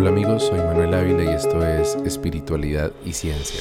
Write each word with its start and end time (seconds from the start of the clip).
Hola 0.00 0.08
amigos, 0.08 0.44
soy 0.44 0.58
Manuel 0.60 0.94
Ávila 0.94 1.24
y 1.24 1.28
esto 1.28 1.62
es 1.62 1.94
Espiritualidad 2.06 2.90
y 3.04 3.12
Ciencia. 3.12 3.60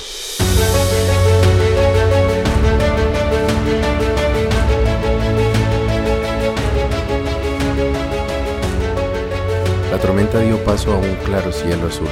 La 9.91 9.99
tormenta 9.99 10.39
dio 10.39 10.63
paso 10.63 10.93
a 10.93 10.97
un 10.97 11.13
claro 11.25 11.51
cielo 11.51 11.87
azul. 11.87 12.07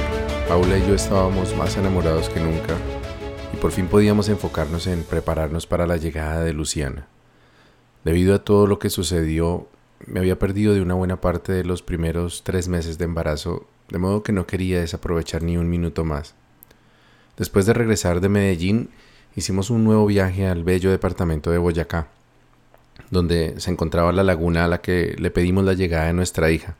Paula 0.46 0.76
y 0.76 0.86
yo 0.86 0.94
estábamos 0.94 1.56
más 1.56 1.78
enamorados 1.78 2.28
que 2.28 2.38
nunca 2.38 2.74
y 3.54 3.56
por 3.56 3.72
fin 3.72 3.86
podíamos 3.86 4.28
enfocarnos 4.28 4.88
en 4.88 5.04
prepararnos 5.04 5.66
para 5.66 5.86
la 5.86 5.96
llegada 5.96 6.44
de 6.44 6.52
Luciana. 6.52 7.08
Debido 8.04 8.34
a 8.34 8.44
todo 8.44 8.66
lo 8.66 8.78
que 8.78 8.90
sucedió, 8.90 9.68
me 10.04 10.20
había 10.20 10.38
perdido 10.38 10.74
de 10.74 10.82
una 10.82 10.92
buena 10.92 11.18
parte 11.18 11.52
de 11.52 11.64
los 11.64 11.80
primeros 11.80 12.42
tres 12.44 12.68
meses 12.68 12.98
de 12.98 13.06
embarazo, 13.06 13.66
de 13.90 13.98
modo 13.98 14.22
que 14.22 14.32
no 14.32 14.46
quería 14.46 14.80
desaprovechar 14.80 15.42
ni 15.42 15.56
un 15.56 15.68
minuto 15.68 16.04
más. 16.04 16.34
Después 17.36 17.66
de 17.66 17.72
regresar 17.72 18.20
de 18.20 18.28
Medellín, 18.28 18.90
hicimos 19.36 19.70
un 19.70 19.84
nuevo 19.84 20.06
viaje 20.06 20.46
al 20.46 20.64
bello 20.64 20.90
departamento 20.90 21.50
de 21.50 21.58
Boyacá, 21.58 22.08
donde 23.10 23.54
se 23.58 23.70
encontraba 23.70 24.12
la 24.12 24.24
laguna 24.24 24.64
a 24.64 24.68
la 24.68 24.80
que 24.80 25.14
le 25.18 25.30
pedimos 25.30 25.64
la 25.64 25.74
llegada 25.74 26.06
de 26.06 26.12
nuestra 26.12 26.50
hija, 26.50 26.76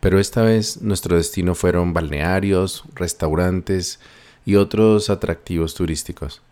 pero 0.00 0.18
esta 0.18 0.42
vez 0.42 0.82
nuestro 0.82 1.16
destino 1.16 1.54
fueron 1.54 1.92
balnearios, 1.92 2.84
restaurantes 2.94 4.00
y 4.44 4.56
otros 4.56 5.10
atractivos 5.10 5.74
turísticos. 5.74 6.42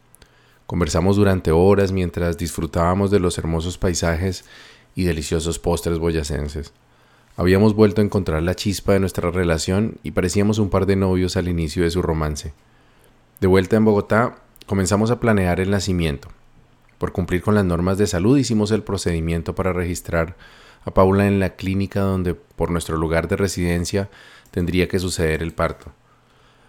Conversamos 0.66 1.16
durante 1.16 1.50
horas 1.50 1.90
mientras 1.90 2.38
disfrutábamos 2.38 3.10
de 3.10 3.18
los 3.18 3.36
hermosos 3.38 3.76
paisajes 3.76 4.44
y 4.94 5.04
deliciosos 5.04 5.58
postres 5.58 5.98
boyacenses. 5.98 6.72
Habíamos 7.36 7.74
vuelto 7.74 8.00
a 8.00 8.04
encontrar 8.04 8.42
la 8.42 8.54
chispa 8.54 8.92
de 8.92 9.00
nuestra 9.00 9.30
relación 9.30 9.98
y 10.02 10.10
parecíamos 10.10 10.58
un 10.58 10.68
par 10.68 10.86
de 10.86 10.96
novios 10.96 11.36
al 11.36 11.48
inicio 11.48 11.84
de 11.84 11.90
su 11.90 12.02
romance. 12.02 12.52
De 13.40 13.46
vuelta 13.46 13.76
en 13.76 13.84
Bogotá, 13.84 14.36
comenzamos 14.66 15.10
a 15.10 15.20
planear 15.20 15.60
el 15.60 15.70
nacimiento. 15.70 16.28
Por 16.98 17.12
cumplir 17.12 17.40
con 17.40 17.54
las 17.54 17.64
normas 17.64 17.96
de 17.96 18.06
salud 18.06 18.36
hicimos 18.36 18.70
el 18.72 18.82
procedimiento 18.82 19.54
para 19.54 19.72
registrar 19.72 20.36
a 20.84 20.90
Paula 20.92 21.26
en 21.26 21.40
la 21.40 21.56
clínica 21.56 22.00
donde 22.00 22.34
por 22.34 22.70
nuestro 22.70 22.96
lugar 22.96 23.28
de 23.28 23.36
residencia 23.36 24.10
tendría 24.50 24.88
que 24.88 24.98
suceder 24.98 25.42
el 25.42 25.52
parto. 25.52 25.92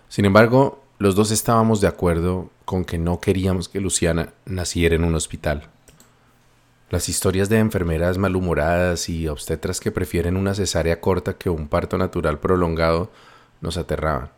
Sin 0.07 0.25
embargo, 0.25 0.83
los 1.00 1.16
dos 1.16 1.31
estábamos 1.31 1.81
de 1.81 1.88
acuerdo 1.88 2.50
con 2.63 2.85
que 2.85 2.97
no 2.97 3.19
queríamos 3.19 3.67
que 3.67 3.81
Luciana 3.81 4.33
naciera 4.45 4.95
en 4.95 5.03
un 5.03 5.16
hospital. 5.16 5.69
Las 6.92 7.08
historias 7.08 7.47
de 7.47 7.58
enfermeras 7.58 8.17
malhumoradas 8.17 9.08
y 9.08 9.30
obstetras 9.30 9.80
que 9.80 9.94
prefieren 9.94 10.36
una 10.36 10.53
cesárea 10.53 11.00
corta 11.00 11.38
que 11.38 11.50
un 11.50 11.70
parto 11.70 11.97
natural 11.97 12.39
prolongado 12.42 13.09
nos 13.61 13.78
aterraban. 13.78 14.30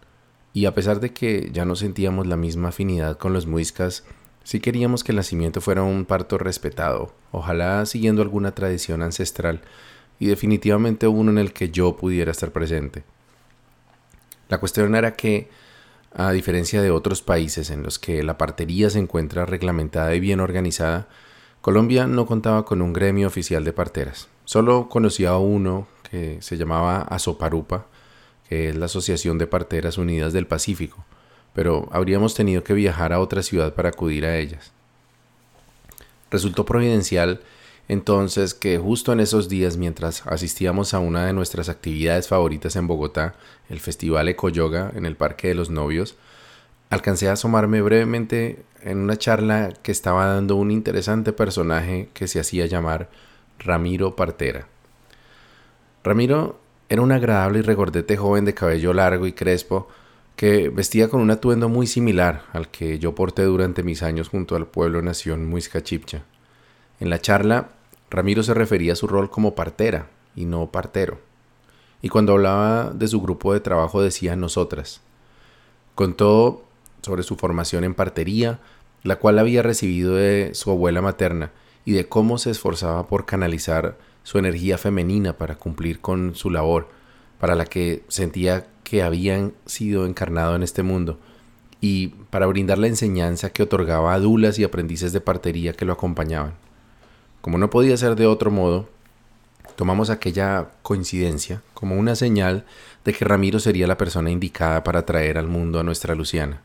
Y 0.54 0.68
a 0.68 0.76
pesar 0.76 1.00
de 1.00 1.14
que 1.14 1.50
ya 1.52 1.66
no 1.66 1.76
sentíamos 1.76 2.28
la 2.28 2.38
misma 2.38 2.70
afinidad 2.70 3.18
con 3.18 3.34
los 3.34 3.48
muiscas, 3.48 4.04
sí 4.44 4.60
queríamos 4.60 5.04
que 5.04 5.14
el 5.14 5.16
nacimiento 5.16 5.62
fuera 5.62 5.82
un 5.82 6.06
parto 6.06 6.38
respetado, 6.38 7.16
ojalá 7.32 7.88
siguiendo 7.88 8.22
alguna 8.22 8.54
tradición 8.54 9.02
ancestral, 9.02 9.62
y 10.20 10.28
definitivamente 10.28 11.08
uno 11.08 11.32
en 11.32 11.40
el 11.40 11.54
que 11.54 11.72
yo 11.72 11.98
pudiera 11.98 12.30
estar 12.30 12.52
presente. 12.52 13.04
La 14.48 14.60
cuestión 14.60 14.94
era 14.94 15.16
que, 15.16 15.50
a 16.14 16.32
diferencia 16.32 16.84
de 16.84 16.92
otros 16.92 17.24
países 17.24 17.72
en 17.72 17.82
los 17.82 17.98
que 17.98 18.22
la 18.22 18.38
partería 18.38 18.92
se 18.92 19.00
encuentra 19.00 19.48
reglamentada 19.48 20.14
y 20.14 20.20
bien 20.20 20.40
organizada, 20.40 21.08
Colombia 21.64 22.08
no 22.08 22.26
contaba 22.26 22.66
con 22.66 22.82
un 22.82 22.92
gremio 22.92 23.26
oficial 23.26 23.64
de 23.64 23.72
parteras. 23.72 24.28
Solo 24.44 24.90
conocía 24.90 25.30
a 25.30 25.38
uno 25.38 25.88
que 26.12 26.42
se 26.42 26.58
llamaba 26.58 27.04
Asoparupa, 27.04 27.86
que 28.50 28.68
es 28.68 28.76
la 28.76 28.88
Asociación 28.88 29.38
de 29.38 29.48
Parteras 29.48 29.98
Unidas 29.98 30.34
del 30.34 30.46
Pacífico, 30.46 31.06
pero 31.54 31.88
habríamos 31.94 32.36
tenido 32.36 32.66
que 32.66 32.74
viajar 32.74 33.14
a 33.14 33.22
otra 33.22 33.44
ciudad 33.44 33.76
para 33.76 33.88
acudir 33.88 34.26
a 34.26 34.38
ellas. 34.38 34.74
Resultó 36.30 36.66
providencial 36.66 37.40
entonces 37.88 38.54
que 38.54 38.78
justo 38.78 39.14
en 39.14 39.22
esos 39.22 39.48
días 39.48 39.78
mientras 39.78 40.28
asistíamos 40.28 40.94
a 40.94 41.00
una 41.00 41.28
de 41.28 41.32
nuestras 41.32 41.70
actividades 41.70 42.28
favoritas 42.28 42.76
en 42.76 42.88
Bogotá, 42.88 43.36
el 43.70 43.80
Festival 43.80 44.28
Ecoyoga 44.28 44.92
en 44.96 45.06
el 45.06 45.16
Parque 45.16 45.48
de 45.48 45.56
los 45.56 45.70
Novios, 45.70 46.18
alcancé 46.94 47.30
a 47.30 47.34
asomarme 47.34 47.82
brevemente 47.82 48.64
en 48.82 49.00
una 49.00 49.18
charla 49.18 49.74
que 49.82 49.92
estaba 49.92 50.28
dando 50.28 50.56
un 50.56 50.72
interesante 50.72 51.34
personaje 51.34 52.10
que 52.14 52.28
se 52.28 52.40
hacía 52.40 52.66
llamar 52.66 53.10
Ramiro 53.60 54.16
Partera. 54.16 54.68
Ramiro 56.04 56.60
era 56.90 57.02
un 57.02 57.12
agradable 57.12 57.60
y 57.60 57.62
regordete 57.64 58.18
joven 58.18 58.46
de 58.46 58.54
cabello 58.54 58.94
largo 58.94 59.26
y 59.26 59.34
crespo 59.34 59.88
que 60.36 60.70
vestía 60.70 61.10
con 61.10 61.22
un 61.22 61.32
atuendo 61.32 61.70
muy 61.70 61.88
similar 61.88 62.44
al 62.54 62.70
que 62.70 63.00
yo 63.00 63.16
porté 63.16 63.44
durante 63.44 63.84
mis 63.84 64.04
años 64.04 64.30
junto 64.30 64.56
al 64.56 64.68
pueblo 64.68 65.02
nación 65.02 65.48
Muisca 65.48 65.82
Chipcha. 65.82 66.24
En 67.00 67.10
la 67.10 67.20
charla, 67.20 67.70
Ramiro 68.10 68.44
se 68.44 68.54
refería 68.54 68.94
a 68.94 68.98
su 68.98 69.08
rol 69.08 69.30
como 69.30 69.56
partera 69.56 70.08
y 70.36 70.46
no 70.46 70.72
partero. 70.72 71.20
Y 72.02 72.10
cuando 72.10 72.34
hablaba 72.34 72.92
de 72.94 73.08
su 73.08 73.22
grupo 73.22 73.54
de 73.54 73.62
trabajo 73.62 74.02
decía 74.02 74.36
nosotras. 74.36 75.02
Contó 75.96 76.66
sobre 77.04 77.24
su 77.24 77.36
formación 77.36 77.84
en 77.84 77.94
partería, 77.94 78.60
la 79.04 79.18
cual 79.18 79.38
había 79.38 79.62
recibido 79.62 80.16
de 80.16 80.52
su 80.54 80.72
abuela 80.72 81.02
materna, 81.02 81.52
y 81.86 81.92
de 81.92 82.08
cómo 82.08 82.38
se 82.38 82.50
esforzaba 82.50 83.08
por 83.08 83.26
canalizar 83.26 83.98
su 84.24 84.40
energía 84.40 84.78
femenina 84.78 85.38
para 85.38 85.56
cumplir 85.56 86.00
con 86.00 86.34
su 86.34 86.50
labor, 86.50 86.88
para 87.40 87.56
la 87.56 87.66
que 87.66 88.04
sentía 88.08 88.66
que 88.84 89.04
habían 89.04 89.54
sido 89.66 90.06
encarnado 90.06 90.56
en 90.56 90.64
este 90.64 90.82
mundo, 90.82 91.20
y 91.82 92.08
para 92.30 92.48
brindar 92.48 92.78
la 92.78 92.88
enseñanza 92.88 93.50
que 93.50 93.64
otorgaba 93.64 94.14
a 94.14 94.20
dulas 94.20 94.58
y 94.58 94.64
aprendices 94.64 95.12
de 95.12 95.20
partería 95.20 95.74
que 95.74 95.86
lo 95.86 95.92
acompañaban. 95.92 96.54
Como 97.42 97.58
no 97.58 97.70
podía 97.70 97.98
ser 97.98 98.16
de 98.16 98.26
otro 98.26 98.52
modo, 98.52 98.88
tomamos 99.76 100.10
aquella 100.10 100.70
coincidencia 100.82 101.62
como 101.74 101.96
una 101.96 102.16
señal 102.16 102.64
de 103.04 103.12
que 103.12 103.26
Ramiro 103.26 103.60
sería 103.60 103.88
la 103.88 103.98
persona 103.98 104.32
indicada 104.32 104.86
para 104.86 105.06
traer 105.06 105.38
al 105.38 105.48
mundo 105.48 105.82
a 105.82 105.84
nuestra 105.84 106.16
Luciana. 106.16 106.62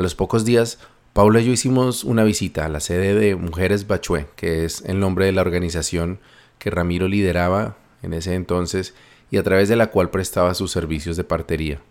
A 0.00 0.02
los 0.02 0.14
pocos 0.14 0.46
días, 0.46 0.78
Paula 1.12 1.42
y 1.42 1.44
yo 1.44 1.52
hicimos 1.52 2.04
una 2.04 2.24
visita 2.24 2.64
a 2.64 2.70
la 2.70 2.80
sede 2.80 3.12
de 3.12 3.36
Mujeres 3.36 3.86
Bachué, 3.86 4.28
que 4.34 4.64
es 4.64 4.82
el 4.86 4.98
nombre 4.98 5.26
de 5.26 5.32
la 5.32 5.42
organización 5.42 6.20
que 6.58 6.70
Ramiro 6.70 7.06
lideraba 7.06 7.76
en 8.00 8.14
ese 8.14 8.34
entonces 8.34 8.94
y 9.30 9.36
a 9.36 9.42
través 9.42 9.68
de 9.68 9.76
la 9.76 9.88
cual 9.88 10.08
prestaba 10.08 10.54
sus 10.54 10.72
servicios 10.72 11.18
de 11.18 11.24
partería. 11.24 11.82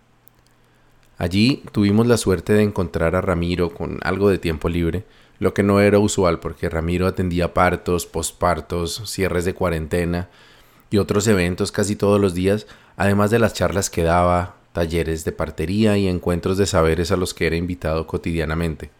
Allí 1.19 1.61
tuvimos 1.71 2.07
la 2.07 2.17
suerte 2.17 2.53
de 2.53 2.63
encontrar 2.63 3.15
a 3.15 3.21
Ramiro 3.21 3.69
con 3.69 3.99
algo 4.01 4.31
de 4.31 4.39
tiempo 4.39 4.69
libre, 4.69 5.05
lo 5.37 5.53
que 5.53 5.61
no 5.61 5.79
era 5.79 5.99
usual 5.99 6.39
porque 6.39 6.67
Ramiro 6.67 7.05
atendía 7.05 7.53
partos, 7.53 8.07
pospartos, 8.07 9.03
cierres 9.05 9.45
de 9.45 9.53
cuarentena 9.53 10.29
y 10.89 10.97
otros 10.97 11.27
eventos 11.27 11.71
casi 11.71 11.95
todos 11.95 12.19
los 12.19 12.33
días, 12.33 12.65
además 12.97 13.29
de 13.29 13.37
las 13.37 13.53
charlas 13.53 13.91
que 13.91 14.01
daba, 14.01 14.55
talleres 14.73 15.25
de 15.25 15.31
partería 15.31 15.97
y 15.97 16.07
encuentros 16.07 16.57
de 16.57 16.65
saberes 16.65 17.11
a 17.11 17.17
los 17.17 17.33
que 17.33 17.47
era 17.47 17.55
invitado 17.55 18.07
cotidianamente. 18.07 18.91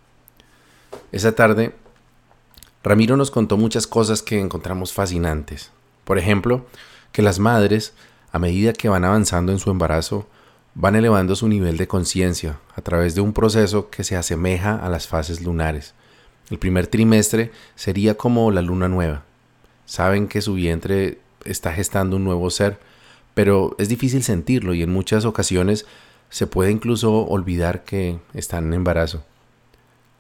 Esa 1.12 1.34
tarde, 1.34 1.74
Ramiro 2.84 3.18
nos 3.18 3.32
contó 3.32 3.58
muchas 3.58 3.88
cosas 3.88 4.22
que 4.22 4.40
encontramos 4.40 4.94
fascinantes. 4.94 5.72
Por 6.04 6.18
ejemplo, 6.18 6.66
que 7.12 7.22
las 7.22 7.40
madres, 7.40 7.94
a 8.32 8.40
medida 8.40 8.74
que 8.74 8.90
van 8.90 9.06
avanzando 9.06 9.52
en 9.52 9.60
su 9.60 9.70
embarazo, 9.70 10.28
van 10.76 10.96
elevando 10.96 11.36
su 11.36 11.48
nivel 11.48 11.78
de 11.78 11.88
conciencia 11.88 12.60
a 12.76 12.82
través 12.82 13.16
de 13.16 13.22
un 13.22 13.34
proceso 13.34 13.90
que 13.90 14.04
se 14.04 14.16
asemeja 14.16 14.76
a 14.76 14.90
las 14.90 15.08
fases 15.08 15.42
lunares. 15.42 15.94
El 16.50 16.58
primer 16.58 16.88
trimestre 16.88 17.52
sería 17.76 18.16
como 18.16 18.50
la 18.52 18.62
luna 18.62 18.88
nueva. 18.88 19.24
Saben 19.86 20.28
que 20.28 20.42
su 20.42 20.54
vientre 20.54 21.20
está 21.46 21.74
gestando 21.74 22.16
un 22.16 22.24
nuevo 22.24 22.50
ser, 22.50 22.80
pero 23.40 23.74
es 23.78 23.88
difícil 23.88 24.22
sentirlo 24.22 24.74
y 24.74 24.84
en 24.84 24.92
muchas 24.92 25.24
ocasiones 25.24 25.86
se 26.30 26.46
puede 26.46 26.72
incluso 26.72 27.26
olvidar 27.26 27.86
que 27.86 28.20
están 28.34 28.66
en 28.66 28.74
embarazo. 28.74 29.24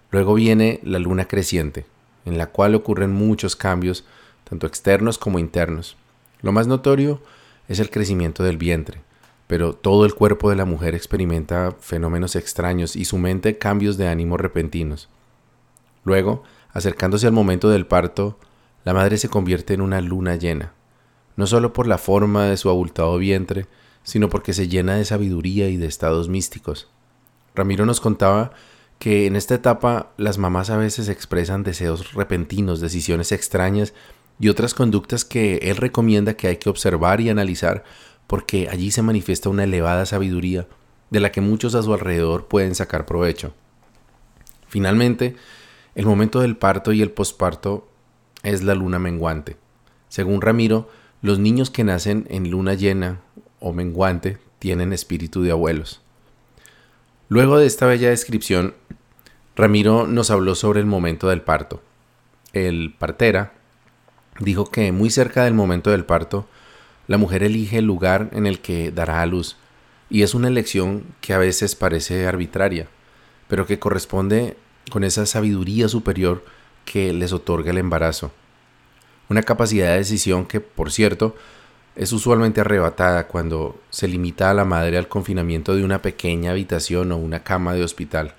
Luego 0.09 0.35
viene 0.35 0.79
la 0.83 0.99
luna 0.99 1.27
creciente, 1.27 1.85
en 2.23 2.37
la 2.37 2.45
cual 2.45 2.75
ocurren 2.75 3.11
muchos 3.11 3.57
cambios, 3.57 4.05
tanto 4.49 4.67
externos 4.67 5.17
como 5.17 5.37
internos. 5.37 5.97
Lo 6.41 6.53
más 6.53 6.67
notorio 6.67 7.21
es 7.67 7.79
el 7.79 7.89
crecimiento 7.89 8.41
del 8.41 8.55
vientre, 8.55 9.01
pero 9.47 9.73
todo 9.73 10.05
el 10.05 10.15
cuerpo 10.15 10.49
de 10.49 10.55
la 10.55 10.63
mujer 10.63 10.95
experimenta 10.95 11.75
fenómenos 11.77 12.37
extraños 12.37 12.95
y 12.95 13.03
su 13.03 13.17
mente 13.17 13.57
cambios 13.57 13.97
de 13.97 14.07
ánimo 14.07 14.37
repentinos. 14.37 15.09
Luego, 16.05 16.43
acercándose 16.71 17.27
al 17.27 17.33
momento 17.33 17.69
del 17.69 17.85
parto, 17.85 18.39
la 18.85 18.93
madre 18.93 19.17
se 19.17 19.27
convierte 19.27 19.73
en 19.73 19.81
una 19.81 19.99
luna 19.99 20.37
llena, 20.37 20.71
no 21.39 21.47
solo 21.47 21.71
por 21.71 21.87
la 21.87 21.97
forma 21.97 22.47
de 22.47 22.57
su 22.57 22.69
abultado 22.69 23.17
vientre, 23.17 23.65
sino 24.03 24.27
porque 24.27 24.51
se 24.51 24.67
llena 24.67 24.97
de 24.97 25.05
sabiduría 25.05 25.69
y 25.69 25.77
de 25.77 25.87
estados 25.87 26.27
místicos. 26.27 26.89
Ramiro 27.55 27.85
nos 27.85 28.01
contaba 28.01 28.51
que 28.99 29.25
en 29.25 29.37
esta 29.37 29.55
etapa 29.55 30.11
las 30.17 30.37
mamás 30.37 30.69
a 30.69 30.75
veces 30.75 31.07
expresan 31.07 31.63
deseos 31.63 32.11
repentinos, 32.11 32.81
decisiones 32.81 33.31
extrañas 33.31 33.93
y 34.37 34.49
otras 34.49 34.73
conductas 34.73 35.23
que 35.23 35.59
él 35.61 35.77
recomienda 35.77 36.33
que 36.33 36.49
hay 36.49 36.57
que 36.57 36.69
observar 36.69 37.21
y 37.21 37.29
analizar 37.29 37.85
porque 38.27 38.67
allí 38.69 38.91
se 38.91 39.01
manifiesta 39.01 39.47
una 39.47 39.63
elevada 39.63 40.05
sabiduría 40.05 40.67
de 41.09 41.21
la 41.21 41.31
que 41.31 41.39
muchos 41.39 41.73
a 41.73 41.81
su 41.81 41.93
alrededor 41.93 42.49
pueden 42.49 42.75
sacar 42.75 43.05
provecho. 43.05 43.53
Finalmente, 44.67 45.37
el 45.95 46.05
momento 46.05 46.41
del 46.41 46.57
parto 46.57 46.91
y 46.91 47.01
el 47.01 47.11
posparto 47.11 47.87
es 48.43 48.61
la 48.61 48.75
luna 48.75 48.99
menguante. 48.99 49.55
Según 50.09 50.41
Ramiro, 50.41 50.89
los 51.21 51.39
niños 51.39 51.69
que 51.69 51.83
nacen 51.83 52.25
en 52.29 52.49
luna 52.49 52.73
llena 52.73 53.19
o 53.59 53.73
menguante 53.73 54.37
tienen 54.59 54.93
espíritu 54.93 55.41
de 55.41 55.51
abuelos. 55.51 56.01
Luego 57.27 57.57
de 57.57 57.65
esta 57.65 57.85
bella 57.85 58.09
descripción, 58.09 58.73
Ramiro 59.55 60.07
nos 60.07 60.31
habló 60.31 60.55
sobre 60.55 60.79
el 60.79 60.85
momento 60.85 61.27
del 61.29 61.41
parto. 61.41 61.81
El 62.53 62.93
partera 62.97 63.53
dijo 64.39 64.71
que 64.71 64.91
muy 64.91 65.09
cerca 65.09 65.43
del 65.43 65.53
momento 65.53 65.91
del 65.91 66.05
parto, 66.05 66.47
la 67.07 67.17
mujer 67.17 67.43
elige 67.43 67.79
el 67.79 67.85
lugar 67.85 68.29
en 68.33 68.45
el 68.45 68.59
que 68.59 68.91
dará 68.91 69.21
a 69.21 69.25
luz, 69.25 69.57
y 70.09 70.23
es 70.23 70.33
una 70.33 70.47
elección 70.47 71.03
que 71.21 71.33
a 71.33 71.37
veces 71.37 71.75
parece 71.75 72.25
arbitraria, 72.25 72.87
pero 73.47 73.65
que 73.65 73.79
corresponde 73.79 74.57
con 74.89 75.03
esa 75.03 75.25
sabiduría 75.25 75.87
superior 75.89 76.43
que 76.85 77.13
les 77.13 77.33
otorga 77.33 77.71
el 77.71 77.77
embarazo. 77.77 78.31
Una 79.29 79.43
capacidad 79.43 79.91
de 79.91 79.99
decisión 79.99 80.45
que, 80.45 80.59
por 80.59 80.91
cierto, 80.91 81.35
es 81.95 82.11
usualmente 82.13 82.61
arrebatada 82.61 83.27
cuando 83.27 83.79
se 83.89 84.07
limita 84.07 84.49
a 84.49 84.53
la 84.53 84.65
madre 84.65 84.97
al 84.97 85.07
confinamiento 85.07 85.75
de 85.75 85.83
una 85.83 86.01
pequeña 86.01 86.51
habitación 86.51 87.11
o 87.11 87.17
una 87.17 87.43
cama 87.43 87.73
de 87.73 87.83
hospital. 87.83 88.33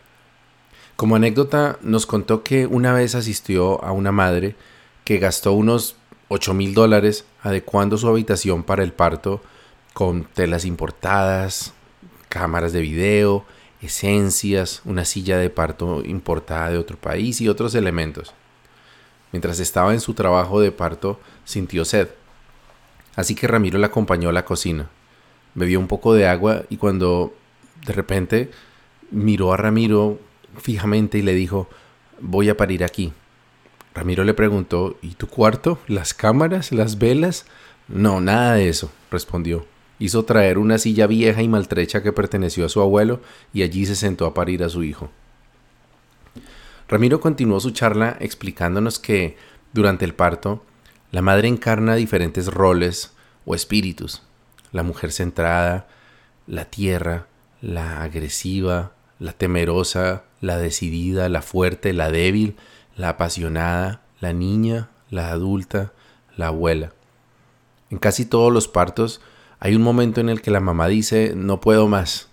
Como 0.96 1.16
anécdota, 1.16 1.78
nos 1.82 2.06
contó 2.06 2.42
que 2.42 2.66
una 2.66 2.92
vez 2.92 3.14
asistió 3.14 3.82
a 3.84 3.92
una 3.92 4.12
madre 4.12 4.56
que 5.04 5.18
gastó 5.18 5.52
unos 5.52 5.96
8 6.28 6.54
mil 6.54 6.74
dólares 6.74 7.24
adecuando 7.42 7.96
su 7.96 8.08
habitación 8.08 8.64
para 8.64 8.82
el 8.82 8.92
parto 8.92 9.42
con 9.94 10.24
telas 10.24 10.64
importadas, 10.64 11.72
cámaras 12.28 12.72
de 12.72 12.80
video, 12.80 13.44
esencias, 13.80 14.82
una 14.84 15.04
silla 15.04 15.38
de 15.38 15.50
parto 15.50 16.02
importada 16.04 16.70
de 16.70 16.78
otro 16.78 16.96
país 16.96 17.40
y 17.40 17.48
otros 17.48 17.74
elementos. 17.74 18.34
Mientras 19.32 19.60
estaba 19.60 19.92
en 19.92 20.00
su 20.00 20.14
trabajo 20.14 20.60
de 20.60 20.72
parto, 20.72 21.20
sintió 21.44 21.84
sed. 21.84 22.08
Así 23.16 23.34
que 23.34 23.46
Ramiro 23.46 23.78
la 23.78 23.88
acompañó 23.88 24.28
a 24.28 24.32
la 24.32 24.44
cocina. 24.44 24.88
Bebió 25.54 25.78
un 25.78 25.88
poco 25.88 26.14
de 26.14 26.26
agua 26.26 26.64
y 26.68 26.76
cuando 26.76 27.34
de 27.86 27.92
repente 27.92 28.50
miró 29.10 29.52
a 29.52 29.56
Ramiro 29.56 30.18
fijamente 30.58 31.18
y 31.18 31.22
le 31.22 31.34
dijo, 31.34 31.68
voy 32.20 32.48
a 32.48 32.56
parir 32.56 32.84
aquí. 32.84 33.12
Ramiro 33.94 34.24
le 34.24 34.34
preguntó, 34.34 34.96
¿y 35.02 35.14
tu 35.14 35.26
cuarto? 35.26 35.78
¿Las 35.88 36.14
cámaras? 36.14 36.72
¿Las 36.72 36.98
velas? 36.98 37.46
No, 37.88 38.20
nada 38.20 38.54
de 38.54 38.68
eso, 38.68 38.90
respondió. 39.10 39.66
Hizo 39.98 40.24
traer 40.24 40.58
una 40.58 40.78
silla 40.78 41.06
vieja 41.06 41.42
y 41.42 41.48
maltrecha 41.48 42.02
que 42.02 42.12
perteneció 42.12 42.64
a 42.64 42.68
su 42.68 42.80
abuelo 42.80 43.20
y 43.52 43.62
allí 43.62 43.84
se 43.86 43.96
sentó 43.96 44.26
a 44.26 44.34
parir 44.34 44.62
a 44.62 44.68
su 44.68 44.84
hijo. 44.84 45.10
Ramiro 46.90 47.20
continuó 47.20 47.60
su 47.60 47.70
charla 47.70 48.16
explicándonos 48.18 48.98
que, 48.98 49.36
durante 49.72 50.04
el 50.04 50.12
parto, 50.12 50.64
la 51.12 51.22
madre 51.22 51.46
encarna 51.46 51.94
diferentes 51.94 52.48
roles 52.48 53.12
o 53.44 53.54
espíritus. 53.54 54.24
La 54.72 54.82
mujer 54.82 55.12
centrada, 55.12 55.86
la 56.48 56.64
tierra, 56.64 57.28
la 57.62 58.02
agresiva, 58.02 58.90
la 59.20 59.32
temerosa, 59.32 60.24
la 60.40 60.58
decidida, 60.58 61.28
la 61.28 61.42
fuerte, 61.42 61.92
la 61.92 62.10
débil, 62.10 62.56
la 62.96 63.10
apasionada, 63.10 64.02
la 64.18 64.32
niña, 64.32 64.90
la 65.10 65.30
adulta, 65.30 65.92
la 66.36 66.48
abuela. 66.48 66.92
En 67.90 67.98
casi 67.98 68.24
todos 68.24 68.52
los 68.52 68.66
partos 68.66 69.20
hay 69.60 69.76
un 69.76 69.82
momento 69.82 70.20
en 70.20 70.28
el 70.28 70.42
que 70.42 70.50
la 70.50 70.58
mamá 70.58 70.88
dice 70.88 71.34
no 71.36 71.60
puedo 71.60 71.86
más. 71.86 72.29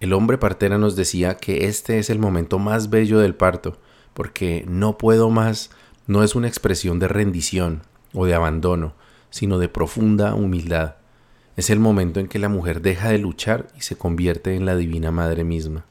El 0.00 0.12
hombre 0.12 0.38
partera 0.38 0.78
nos 0.78 0.94
decía 0.94 1.36
que 1.36 1.66
este 1.66 1.98
es 1.98 2.08
el 2.10 2.18
momento 2.18 2.58
más 2.58 2.88
bello 2.90 3.18
del 3.18 3.34
parto, 3.34 3.78
porque 4.14 4.64
no 4.68 4.96
puedo 4.96 5.30
más 5.30 5.70
no 6.06 6.22
es 6.22 6.34
una 6.34 6.48
expresión 6.48 6.98
de 6.98 7.08
rendición 7.08 7.82
o 8.14 8.24
de 8.24 8.34
abandono, 8.34 8.94
sino 9.30 9.58
de 9.58 9.68
profunda 9.68 10.34
humildad. 10.34 10.94
Es 11.56 11.70
el 11.70 11.80
momento 11.80 12.20
en 12.20 12.28
que 12.28 12.38
la 12.38 12.48
mujer 12.48 12.80
deja 12.80 13.10
de 13.10 13.18
luchar 13.18 13.66
y 13.76 13.82
se 13.82 13.96
convierte 13.96 14.54
en 14.54 14.64
la 14.64 14.76
divina 14.76 15.10
madre 15.10 15.44
misma. 15.44 15.84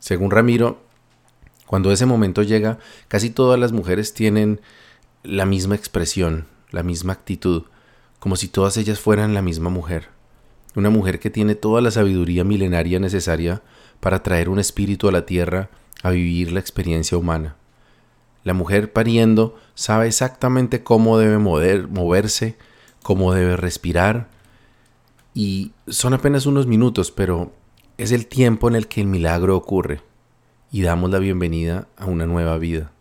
Según 0.00 0.30
Ramiro, 0.30 0.82
cuando 1.66 1.92
ese 1.92 2.04
momento 2.04 2.42
llega, 2.42 2.78
casi 3.08 3.30
todas 3.30 3.58
las 3.58 3.72
mujeres 3.72 4.12
tienen 4.12 4.60
la 5.22 5.46
misma 5.46 5.76
expresión, 5.76 6.46
la 6.70 6.82
misma 6.82 7.12
actitud, 7.12 7.64
como 8.18 8.36
si 8.36 8.48
todas 8.48 8.76
ellas 8.76 9.00
fueran 9.00 9.32
la 9.32 9.42
misma 9.42 9.70
mujer. 9.70 10.08
Una 10.74 10.90
mujer 10.90 11.18
que 11.18 11.30
tiene 11.30 11.54
toda 11.54 11.80
la 11.80 11.90
sabiduría 11.90 12.44
milenaria 12.44 12.98
necesaria 12.98 13.62
para 14.00 14.22
traer 14.22 14.48
un 14.48 14.58
espíritu 14.58 15.08
a 15.08 15.12
la 15.12 15.26
tierra 15.26 15.70
a 16.02 16.10
vivir 16.10 16.52
la 16.52 16.60
experiencia 16.60 17.18
humana. 17.18 17.56
La 18.44 18.54
mujer 18.54 18.92
pariendo 18.92 19.56
sabe 19.74 20.08
exactamente 20.08 20.82
cómo 20.82 21.18
debe 21.18 21.38
moverse, 21.38 22.56
cómo 23.02 23.32
debe 23.34 23.56
respirar, 23.56 24.28
y 25.34 25.72
son 25.88 26.14
apenas 26.14 26.46
unos 26.46 26.66
minutos, 26.66 27.10
pero 27.10 27.52
es 27.98 28.12
el 28.12 28.26
tiempo 28.26 28.68
en 28.68 28.74
el 28.74 28.88
que 28.88 29.00
el 29.00 29.06
milagro 29.06 29.56
ocurre 29.56 30.02
y 30.70 30.82
damos 30.82 31.10
la 31.10 31.18
bienvenida 31.18 31.88
a 31.96 32.06
una 32.06 32.26
nueva 32.26 32.58
vida. 32.58 32.92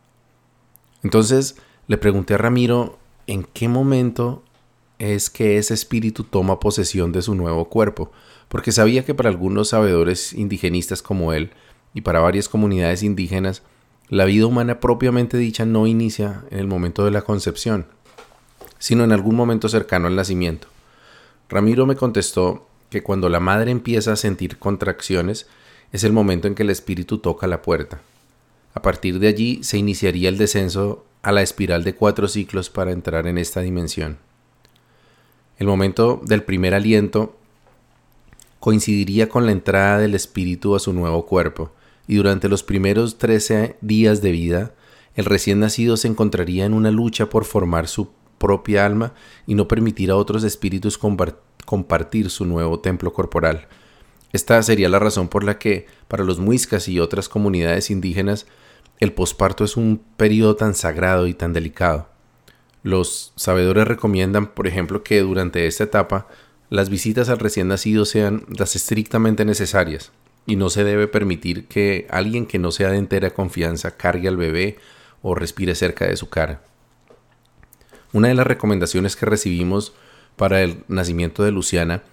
Entonces 1.04 1.58
le 1.88 1.98
pregunté 1.98 2.36
a 2.36 2.38
Ramiro 2.38 3.00
en 3.28 3.44
qué 3.44 3.68
momento 3.68 4.44
es 5.02 5.32
que 5.32 5.58
ese 5.58 5.74
espíritu 5.74 6.24
toma 6.24 6.60
posesión 6.60 7.12
de 7.12 7.24
su 7.24 7.34
nuevo 7.34 7.70
cuerpo, 7.70 8.12
porque 8.48 8.72
sabía 8.72 9.04
que 9.04 9.16
para 9.16 9.30
algunos 9.30 9.70
sabedores 9.70 10.32
indigenistas 10.34 11.02
como 11.02 11.34
él 11.34 11.50
y 11.96 12.02
para 12.02 12.20
varias 12.20 12.48
comunidades 12.48 13.02
indígenas, 13.02 13.64
la 14.10 14.26
vida 14.26 14.46
humana 14.46 14.80
propiamente 14.80 15.38
dicha 15.38 15.66
no 15.66 15.88
inicia 15.88 16.44
en 16.52 16.60
el 16.60 16.68
momento 16.68 17.04
de 17.04 17.10
la 17.10 17.24
concepción, 17.24 17.88
sino 18.78 19.04
en 19.04 19.12
algún 19.12 19.36
momento 19.36 19.70
cercano 19.70 20.06
al 20.06 20.16
nacimiento. 20.16 20.68
Ramiro 21.50 21.88
me 21.88 21.96
contestó 21.96 22.68
que 22.92 23.02
cuando 23.02 23.28
la 23.28 23.40
madre 23.40 23.72
empieza 23.72 24.14
a 24.14 24.18
sentir 24.18 24.60
contracciones 24.60 25.48
es 25.92 26.04
el 26.04 26.14
momento 26.14 26.48
en 26.48 26.54
que 26.54 26.62
el 26.62 26.70
espíritu 26.70 27.18
toca 27.18 27.48
la 27.48 27.64
puerta. 27.64 28.02
A 28.76 28.84
partir 28.84 29.18
de 29.18 29.30
allí 29.30 29.64
se 29.64 29.80
iniciaría 29.80 30.30
el 30.30 30.38
descenso 30.38 31.06
a 31.24 31.32
la 31.32 31.42
espiral 31.42 31.84
de 31.84 31.96
cuatro 31.96 32.28
ciclos 32.28 32.70
para 32.70 32.92
entrar 32.92 33.26
en 33.26 33.40
esta 33.40 33.62
dimensión. 33.62 34.20
El 35.62 35.68
momento 35.68 36.20
del 36.26 36.42
primer 36.42 36.74
aliento 36.74 37.36
coincidiría 38.60 39.30
con 39.30 39.46
la 39.46 39.52
entrada 39.52 40.00
del 40.00 40.16
espíritu 40.16 40.74
a 40.74 40.80
su 40.80 40.92
nuevo 40.92 41.28
cuerpo, 41.28 41.72
y 42.08 42.16
durante 42.16 42.50
los 42.50 42.64
primeros 42.64 43.20
trece 43.20 43.76
días 43.80 44.24
de 44.24 44.32
vida, 44.32 44.74
el 45.14 45.26
recién 45.26 45.60
nacido 45.60 45.98
se 45.98 46.08
encontraría 46.08 46.66
en 46.66 46.74
una 46.74 46.90
lucha 46.90 47.30
por 47.30 47.46
formar 47.46 47.88
su 47.88 48.10
propia 48.40 48.88
alma 48.88 49.14
y 49.46 49.54
no 49.54 49.68
permitir 49.68 50.10
a 50.10 50.16
otros 50.16 50.44
espíritus 50.44 50.98
compartir 50.98 52.32
su 52.32 52.46
nuevo 52.46 52.80
templo 52.80 53.14
corporal. 53.14 53.68
Esta 54.34 54.64
sería 54.64 54.90
la 54.90 54.98
razón 54.98 55.28
por 55.28 55.44
la 55.44 55.60
que, 55.60 55.86
para 56.08 56.24
los 56.24 56.40
muiscas 56.40 56.88
y 56.88 57.00
otras 57.00 57.30
comunidades 57.30 57.92
indígenas, 57.92 58.48
el 59.00 59.14
posparto 59.14 59.64
es 59.64 59.78
un 59.78 60.02
periodo 60.18 60.56
tan 60.56 60.74
sagrado 60.74 61.28
y 61.28 61.36
tan 61.36 61.54
delicado. 61.54 62.11
Los 62.84 63.34
sabedores 63.36 63.88
recomiendan, 63.88 64.48
por 64.48 64.68
ejemplo, 64.68 65.04
que 65.04 65.22
durante 65.22 65.68
esta 65.68 65.84
etapa 65.84 66.28
las 66.70 66.90
visitas 66.90 67.30
al 67.30 67.40
recién 67.40 67.68
nacido 67.68 68.06
sean 68.06 68.46
las 68.48 68.76
estrictamente 68.76 69.46
necesarias 69.46 70.12
y 70.46 70.56
no 70.56 70.70
se 70.70 70.84
debe 70.84 71.08
permitir 71.08 71.68
que 71.68 72.08
alguien 72.10 72.46
que 72.46 72.60
no 72.60 72.72
sea 72.72 72.90
de 72.90 72.98
entera 72.98 73.32
confianza 73.32 73.98
cargue 73.98 74.28
al 74.28 74.38
bebé 74.38 74.78
o 75.22 75.36
respire 75.36 75.76
cerca 75.76 76.06
de 76.06 76.18
su 76.18 76.30
cara. 76.30 76.62
Una 78.14 78.30
de 78.30 78.34
las 78.34 78.48
recomendaciones 78.48 79.16
que 79.16 79.26
recibimos 79.26 79.94
para 80.36 80.62
el 80.62 80.84
nacimiento 80.88 81.44
de 81.44 81.52
Luciana 81.52 82.04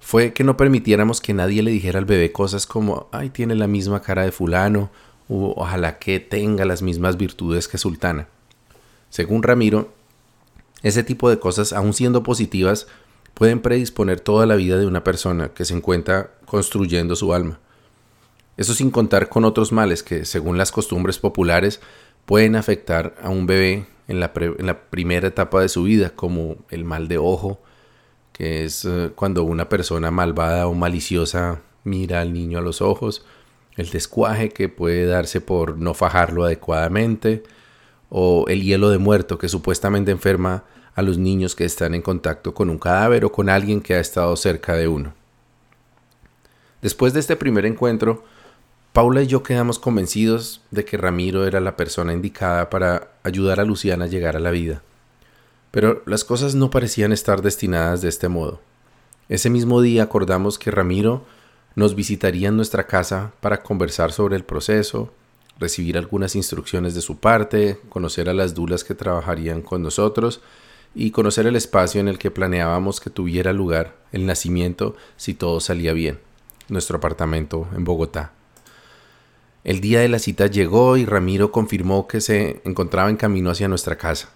fue 0.00 0.32
que 0.32 0.44
no 0.44 0.56
permitiéramos 0.56 1.20
que 1.20 1.34
nadie 1.34 1.62
le 1.62 1.70
dijera 1.70 1.98
al 1.98 2.04
bebé 2.04 2.32
cosas 2.32 2.66
como, 2.66 3.08
ay, 3.12 3.30
tiene 3.30 3.54
la 3.54 3.66
misma 3.66 4.02
cara 4.02 4.22
de 4.24 4.32
fulano, 4.32 4.90
o 5.28 5.54
ojalá 5.56 5.98
que 5.98 6.20
tenga 6.20 6.64
las 6.64 6.82
mismas 6.82 7.16
virtudes 7.16 7.68
que 7.68 7.78
Sultana. 7.78 8.28
Según 9.08 9.42
Ramiro, 9.42 9.92
ese 10.84 11.02
tipo 11.02 11.30
de 11.30 11.40
cosas, 11.40 11.72
aun 11.72 11.94
siendo 11.94 12.22
positivas, 12.22 12.86
pueden 13.32 13.60
predisponer 13.60 14.20
toda 14.20 14.46
la 14.46 14.54
vida 14.54 14.78
de 14.78 14.86
una 14.86 15.02
persona 15.02 15.48
que 15.48 15.64
se 15.64 15.74
encuentra 15.74 16.34
construyendo 16.44 17.16
su 17.16 17.32
alma. 17.32 17.58
Eso 18.58 18.74
sin 18.74 18.90
contar 18.90 19.30
con 19.30 19.44
otros 19.44 19.72
males 19.72 20.02
que, 20.02 20.26
según 20.26 20.58
las 20.58 20.70
costumbres 20.70 21.18
populares, 21.18 21.80
pueden 22.26 22.54
afectar 22.54 23.16
a 23.22 23.30
un 23.30 23.46
bebé 23.46 23.86
en 24.08 24.20
la, 24.20 24.34
primera 24.90 25.26
etapa 25.26 25.62
de 25.62 25.70
su 25.70 25.84
vida, 25.84 26.10
como 26.10 26.56
el 26.70 26.84
mal 26.84 27.08
de 27.08 27.16
ojo, 27.16 27.58
que 28.32 28.64
es 28.64 28.84
eh, 28.84 29.10
cuando 29.14 29.42
una 29.42 29.70
persona 29.70 30.10
malvada 30.10 30.66
o 30.66 30.74
maliciosa 30.74 31.62
mira 31.82 32.20
al 32.20 32.34
niño 32.34 32.58
a 32.58 32.62
los 32.62 32.82
ojos, 32.82 33.24
el 33.76 33.88
descuaje 33.88 34.50
que 34.50 34.68
puede 34.68 35.06
darse 35.06 35.40
por 35.40 35.78
no 35.78 35.94
fajarlo 35.94 36.44
adecuadamente, 36.44 37.42
o 38.16 38.44
el 38.46 38.62
hielo 38.62 38.90
de 38.90 38.98
muerto 38.98 39.38
que 39.38 39.48
supuestamente 39.48 40.12
enferma 40.12 40.62
a 40.94 41.02
los 41.02 41.18
niños 41.18 41.56
que 41.56 41.64
están 41.64 41.96
en 41.96 42.00
contacto 42.00 42.54
con 42.54 42.70
un 42.70 42.78
cadáver 42.78 43.24
o 43.24 43.32
con 43.32 43.48
alguien 43.48 43.80
que 43.80 43.96
ha 43.96 43.98
estado 43.98 44.36
cerca 44.36 44.76
de 44.76 44.86
uno. 44.86 45.14
Después 46.80 47.12
de 47.12 47.18
este 47.18 47.34
primer 47.34 47.66
encuentro, 47.66 48.22
Paula 48.92 49.20
y 49.22 49.26
yo 49.26 49.42
quedamos 49.42 49.80
convencidos 49.80 50.60
de 50.70 50.84
que 50.84 50.96
Ramiro 50.96 51.44
era 51.44 51.58
la 51.58 51.76
persona 51.76 52.12
indicada 52.12 52.70
para 52.70 53.08
ayudar 53.24 53.58
a 53.58 53.64
Luciana 53.64 54.04
a 54.04 54.08
llegar 54.08 54.36
a 54.36 54.40
la 54.40 54.52
vida. 54.52 54.82
Pero 55.72 56.04
las 56.06 56.22
cosas 56.22 56.54
no 56.54 56.70
parecían 56.70 57.12
estar 57.12 57.42
destinadas 57.42 58.00
de 58.00 58.10
este 58.10 58.28
modo. 58.28 58.60
Ese 59.28 59.50
mismo 59.50 59.82
día 59.82 60.04
acordamos 60.04 60.56
que 60.60 60.70
Ramiro 60.70 61.24
nos 61.74 61.96
visitaría 61.96 62.46
en 62.46 62.56
nuestra 62.56 62.86
casa 62.86 63.32
para 63.40 63.64
conversar 63.64 64.12
sobre 64.12 64.36
el 64.36 64.44
proceso, 64.44 65.10
recibir 65.58 65.96
algunas 65.96 66.34
instrucciones 66.34 66.94
de 66.94 67.00
su 67.00 67.18
parte, 67.18 67.78
conocer 67.88 68.28
a 68.28 68.34
las 68.34 68.54
dulas 68.54 68.84
que 68.84 68.94
trabajarían 68.94 69.62
con 69.62 69.82
nosotros 69.82 70.40
y 70.94 71.10
conocer 71.10 71.46
el 71.46 71.56
espacio 71.56 72.00
en 72.00 72.08
el 72.08 72.18
que 72.18 72.30
planeábamos 72.30 73.00
que 73.00 73.10
tuviera 73.10 73.52
lugar 73.52 73.96
el 74.12 74.26
nacimiento 74.26 74.96
si 75.16 75.34
todo 75.34 75.60
salía 75.60 75.92
bien, 75.92 76.20
nuestro 76.68 76.98
apartamento 76.98 77.68
en 77.74 77.84
Bogotá. 77.84 78.32
El 79.64 79.80
día 79.80 80.00
de 80.00 80.08
la 80.08 80.18
cita 80.18 80.46
llegó 80.46 80.96
y 80.96 81.06
Ramiro 81.06 81.50
confirmó 81.50 82.06
que 82.06 82.20
se 82.20 82.60
encontraba 82.64 83.08
en 83.08 83.16
camino 83.16 83.50
hacia 83.50 83.66
nuestra 83.66 83.96
casa. 83.96 84.28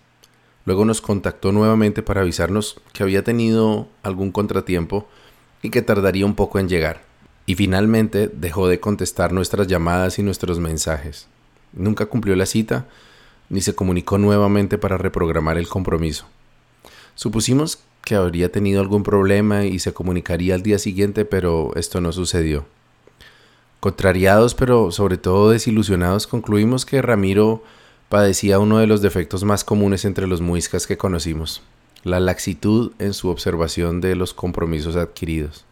Luego 0.64 0.84
nos 0.84 1.00
contactó 1.00 1.52
nuevamente 1.52 2.02
para 2.02 2.22
avisarnos 2.22 2.80
que 2.92 3.02
había 3.02 3.24
tenido 3.24 3.88
algún 4.02 4.32
contratiempo 4.32 5.06
y 5.62 5.70
que 5.70 5.82
tardaría 5.82 6.24
un 6.24 6.34
poco 6.34 6.58
en 6.58 6.68
llegar. 6.68 7.07
Y 7.48 7.54
finalmente 7.54 8.30
dejó 8.30 8.68
de 8.68 8.78
contestar 8.78 9.32
nuestras 9.32 9.68
llamadas 9.68 10.18
y 10.18 10.22
nuestros 10.22 10.58
mensajes. 10.58 11.28
Nunca 11.72 12.04
cumplió 12.04 12.36
la 12.36 12.44
cita 12.44 12.86
ni 13.48 13.62
se 13.62 13.74
comunicó 13.74 14.18
nuevamente 14.18 14.76
para 14.76 14.98
reprogramar 14.98 15.56
el 15.56 15.66
compromiso. 15.66 16.26
Supusimos 17.14 17.78
que 18.04 18.16
habría 18.16 18.52
tenido 18.52 18.82
algún 18.82 19.02
problema 19.02 19.64
y 19.64 19.78
se 19.78 19.94
comunicaría 19.94 20.56
al 20.56 20.62
día 20.62 20.78
siguiente, 20.78 21.24
pero 21.24 21.74
esto 21.74 22.02
no 22.02 22.12
sucedió. 22.12 22.66
Contrariados, 23.80 24.54
pero 24.54 24.90
sobre 24.92 25.16
todo 25.16 25.48
desilusionados, 25.48 26.26
concluimos 26.26 26.84
que 26.84 27.00
Ramiro 27.00 27.62
padecía 28.10 28.58
uno 28.58 28.76
de 28.76 28.86
los 28.86 29.00
defectos 29.00 29.44
más 29.44 29.64
comunes 29.64 30.04
entre 30.04 30.26
los 30.26 30.42
muiscas 30.42 30.86
que 30.86 30.98
conocimos, 30.98 31.62
la 32.04 32.20
laxitud 32.20 32.92
en 32.98 33.14
su 33.14 33.30
observación 33.30 34.02
de 34.02 34.16
los 34.16 34.34
compromisos 34.34 34.96
adquiridos. 34.96 35.64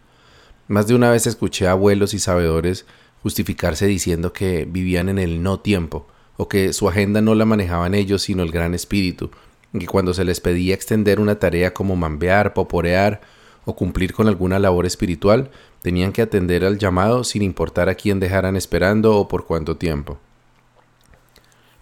Más 0.68 0.86
de 0.86 0.94
una 0.94 1.10
vez 1.10 1.26
escuché 1.26 1.66
a 1.66 1.72
abuelos 1.72 2.14
y 2.14 2.18
sabedores 2.18 2.86
justificarse 3.22 3.86
diciendo 3.86 4.32
que 4.32 4.64
vivían 4.64 5.08
en 5.08 5.18
el 5.18 5.42
no 5.42 5.60
tiempo, 5.60 6.06
o 6.36 6.48
que 6.48 6.72
su 6.72 6.88
agenda 6.88 7.20
no 7.20 7.34
la 7.34 7.44
manejaban 7.44 7.94
ellos 7.94 8.22
sino 8.22 8.42
el 8.42 8.52
gran 8.52 8.74
espíritu, 8.74 9.30
y 9.72 9.78
que 9.80 9.86
cuando 9.86 10.14
se 10.14 10.24
les 10.24 10.40
pedía 10.40 10.74
extender 10.74 11.20
una 11.20 11.38
tarea 11.38 11.74
como 11.74 11.96
mambear, 11.96 12.54
poporear 12.54 13.20
o 13.64 13.74
cumplir 13.74 14.12
con 14.12 14.28
alguna 14.28 14.58
labor 14.58 14.86
espiritual, 14.86 15.50
Tenían 15.86 16.10
que 16.10 16.22
atender 16.22 16.64
al 16.64 16.78
llamado 16.78 17.22
sin 17.22 17.42
importar 17.42 17.88
a 17.88 17.94
quién 17.94 18.18
dejaran 18.18 18.56
esperando 18.56 19.16
o 19.16 19.28
por 19.28 19.46
cuánto 19.46 19.76
tiempo. 19.76 20.18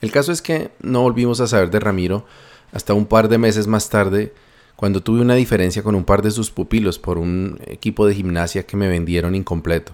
El 0.03 0.13
caso 0.13 0.31
es 0.31 0.43
que 0.43 0.73
no 0.83 1.01
volvimos 1.01 1.41
a 1.41 1.47
saber 1.47 1.71
de 1.71 1.81
Ramiro 1.81 2.27
hasta 2.71 2.93
un 2.93 3.07
par 3.07 3.29
de 3.29 3.39
meses 3.39 3.67
más 3.67 3.89
tarde, 3.89 4.35
cuando 4.77 5.03
tuve 5.03 5.21
una 5.21 5.35
diferencia 5.35 5.83
con 5.83 5.95
un 5.95 6.05
par 6.05 6.23
de 6.23 6.31
sus 6.31 6.51
pupilos 6.51 6.99
por 6.99 7.19
un 7.19 7.59
equipo 7.67 8.07
de 8.07 8.15
gimnasia 8.15 8.67
que 8.67 8.77
me 8.77 8.89
vendieron 8.89 9.35
incompleto. 9.35 9.93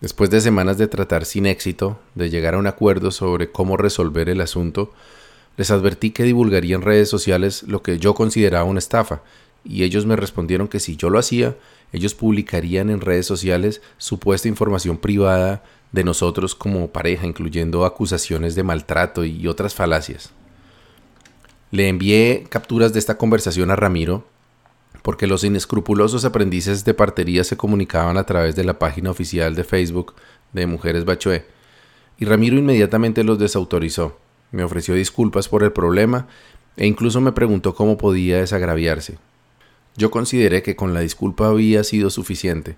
Después 0.00 0.30
de 0.30 0.40
semanas 0.40 0.78
de 0.78 0.88
tratar 0.88 1.24
sin 1.24 1.46
éxito 1.46 1.98
de 2.14 2.30
llegar 2.30 2.54
a 2.54 2.58
un 2.58 2.66
acuerdo 2.66 3.10
sobre 3.10 3.50
cómo 3.50 3.76
resolver 3.76 4.28
el 4.28 4.40
asunto, 4.40 4.92
les 5.56 5.70
advertí 5.70 6.10
que 6.10 6.24
divulgaría 6.24 6.74
en 6.74 6.82
redes 6.82 7.08
sociales 7.08 7.64
lo 7.64 7.82
que 7.82 7.98
yo 7.98 8.14
consideraba 8.14 8.64
una 8.64 8.78
estafa, 8.78 9.22
y 9.64 9.82
ellos 9.82 10.06
me 10.06 10.16
respondieron 10.16 10.68
que 10.68 10.80
si 10.80 10.96
yo 10.96 11.10
lo 11.10 11.18
hacía, 11.18 11.56
ellos 11.92 12.14
publicarían 12.14 12.88
en 12.88 13.00
redes 13.00 13.26
sociales 13.26 13.82
supuesta 13.98 14.48
información 14.48 14.96
privada 14.96 15.62
de 15.92 16.04
nosotros 16.04 16.54
como 16.54 16.88
pareja, 16.88 17.26
incluyendo 17.26 17.84
acusaciones 17.84 18.54
de 18.54 18.62
maltrato 18.62 19.24
y 19.24 19.46
otras 19.48 19.74
falacias. 19.74 20.32
Le 21.70 21.88
envié 21.88 22.46
capturas 22.48 22.92
de 22.92 22.98
esta 22.98 23.16
conversación 23.16 23.70
a 23.70 23.76
Ramiro 23.76 24.24
porque 25.02 25.26
los 25.26 25.44
inescrupulosos 25.44 26.24
aprendices 26.24 26.84
de 26.84 26.94
partería 26.94 27.44
se 27.44 27.56
comunicaban 27.56 28.16
a 28.16 28.24
través 28.24 28.56
de 28.56 28.64
la 28.64 28.78
página 28.78 29.10
oficial 29.10 29.54
de 29.54 29.64
Facebook 29.64 30.14
de 30.52 30.66
Mujeres 30.66 31.04
Bachoé, 31.04 31.46
y 32.18 32.24
Ramiro 32.24 32.56
inmediatamente 32.56 33.24
los 33.24 33.38
desautorizó. 33.38 34.18
Me 34.52 34.64
ofreció 34.64 34.94
disculpas 34.94 35.48
por 35.48 35.62
el 35.62 35.72
problema 35.72 36.26
e 36.76 36.86
incluso 36.86 37.20
me 37.20 37.32
preguntó 37.32 37.74
cómo 37.74 37.96
podía 37.96 38.38
desagraviarse. 38.38 39.18
Yo 39.96 40.10
consideré 40.10 40.62
que 40.62 40.76
con 40.76 40.92
la 40.92 41.00
disculpa 41.00 41.48
había 41.48 41.82
sido 41.84 42.10
suficiente 42.10 42.76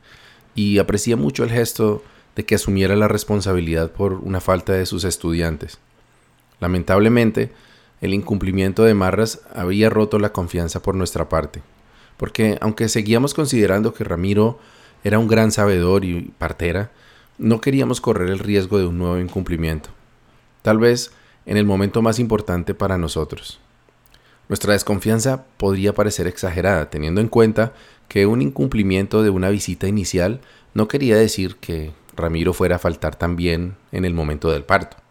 y 0.54 0.78
aprecié 0.78 1.16
mucho 1.16 1.44
el 1.44 1.50
gesto 1.50 2.02
de 2.37 2.44
que 2.44 2.54
asumiera 2.54 2.94
la 2.94 3.08
responsabilidad 3.08 3.90
por 3.90 4.14
una 4.14 4.40
falta 4.40 4.72
de 4.72 4.87
sus 4.87 5.04
estudiantes. 5.04 5.78
Lamentablemente, 6.61 7.50
el 8.02 8.12
incumplimiento 8.12 8.82
de 8.82 8.94
Marras 8.94 9.40
había 9.54 9.88
roto 9.88 10.18
la 10.18 10.32
confianza 10.32 10.82
por 10.82 10.97
nuestra 10.97 11.28
parte, 11.28 11.62
porque 12.16 12.59
aunque 12.61 12.88
seguíamos 12.88 13.32
considerando 13.32 13.94
que 13.94 14.04
Ramiro 14.04 14.59
era 15.04 15.21
un 15.21 15.28
gran 15.28 15.52
sabedor 15.52 16.04
y 16.04 16.32
partera, 16.37 16.90
no 17.38 17.61
queríamos 17.61 18.00
correr 18.00 18.28
el 18.28 18.40
riesgo 18.40 18.78
de 18.78 18.87
un 18.87 18.99
nuevo 18.99 19.18
incumplimiento, 19.18 19.90
tal 20.62 20.78
vez 20.78 21.12
en 21.47 21.56
el 21.56 21.64
momento 21.64 22.02
más 22.02 22.18
importante 22.18 22.75
para 22.75 22.99
nosotros. 22.99 23.61
Nuestra 24.49 24.73
desconfianza 24.73 25.44
podría 25.56 25.94
parecer 25.94 26.26
exagerada, 26.26 26.90
teniendo 26.90 27.21
en 27.21 27.28
cuenta 27.28 27.73
que 28.09 28.26
un 28.26 28.42
incumplimiento 28.42 29.23
de 29.23 29.30
una 29.30 29.49
visita 29.49 29.87
inicial 29.87 30.40
no 30.75 30.88
quería 30.88 31.16
decir 31.16 31.56
que 31.56 31.92
Ramiro 32.16 32.52
fuera 32.52 32.76
a 32.76 32.80
faltar 32.80 33.14
también 33.14 33.76
en 33.92 34.04
el 34.04 34.12
momento 34.12 34.50
del 34.50 34.64
parto. 34.64 35.01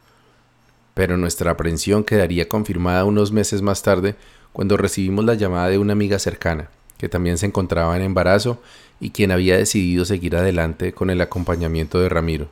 Pero 0.93 1.17
nuestra 1.17 1.51
aprensión 1.51 2.03
quedaría 2.03 2.49
confirmada 2.49 3.05
unos 3.05 3.31
meses 3.31 3.61
más 3.61 3.83
tarde 3.83 4.15
cuando 4.53 4.77
recibimos 4.77 5.25
la 5.25 5.35
llamada 5.35 5.69
de 5.69 5.77
una 5.77 5.93
amiga 5.93 6.19
cercana, 6.19 6.69
que 6.97 7.09
también 7.09 7.37
se 7.37 7.45
encontraba 7.45 7.95
en 7.95 8.03
embarazo 8.03 8.61
y 8.99 9.11
quien 9.11 9.31
había 9.31 9.57
decidido 9.57 10.05
seguir 10.05 10.35
adelante 10.35 10.93
con 10.93 11.09
el 11.09 11.21
acompañamiento 11.21 11.99
de 11.99 12.09
Ramiro. 12.09 12.47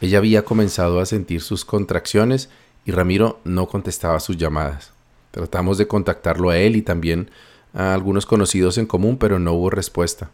Ella 0.00 0.18
había 0.18 0.44
comenzado 0.44 1.00
a 1.00 1.06
sentir 1.06 1.40
sus 1.40 1.64
contracciones 1.64 2.50
y 2.84 2.92
Ramiro 2.92 3.40
no 3.44 3.66
contestaba 3.66 4.20
sus 4.20 4.36
llamadas. 4.36 4.92
Tratamos 5.30 5.76
de 5.78 5.88
contactarlo 5.88 6.50
a 6.50 6.58
él 6.58 6.76
y 6.76 6.82
también 6.82 7.30
a 7.74 7.94
algunos 7.94 8.24
conocidos 8.24 8.78
en 8.78 8.86
común, 8.86 9.18
pero 9.18 9.38
no 9.38 9.52
hubo 9.52 9.70
respuesta. 9.70 10.30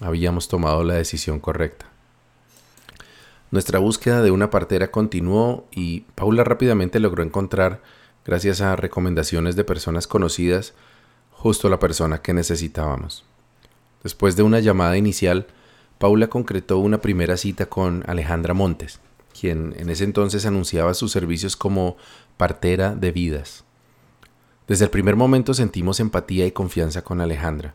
Habíamos 0.00 0.48
tomado 0.48 0.84
la 0.84 0.94
decisión 0.94 1.40
correcta. 1.40 1.86
Nuestra 3.50 3.78
búsqueda 3.78 4.22
de 4.22 4.30
una 4.30 4.50
partera 4.50 4.90
continuó 4.90 5.66
y 5.70 6.00
Paula 6.14 6.42
rápidamente 6.42 6.98
logró 6.98 7.22
encontrar, 7.22 7.80
gracias 8.24 8.60
a 8.60 8.74
recomendaciones 8.74 9.54
de 9.54 9.64
personas 9.64 10.06
conocidas, 10.06 10.74
justo 11.30 11.68
la 11.68 11.78
persona 11.78 12.22
que 12.22 12.34
necesitábamos. 12.34 13.24
Después 14.02 14.36
de 14.36 14.42
una 14.42 14.60
llamada 14.60 14.96
inicial, 14.96 15.46
Paula 15.98 16.26
concretó 16.28 16.78
una 16.78 17.00
primera 17.00 17.36
cita 17.36 17.66
con 17.66 18.02
Alejandra 18.06 18.52
Montes, 18.52 19.00
quien 19.38 19.74
en 19.78 19.90
ese 19.90 20.04
entonces 20.04 20.44
anunciaba 20.44 20.94
sus 20.94 21.12
servicios 21.12 21.56
como 21.56 21.96
partera 22.36 22.94
de 22.94 23.12
vidas. 23.12 23.64
Desde 24.66 24.84
el 24.84 24.90
primer 24.90 25.14
momento 25.14 25.54
sentimos 25.54 26.00
empatía 26.00 26.46
y 26.46 26.52
confianza 26.52 27.02
con 27.02 27.20
Alejandra. 27.20 27.74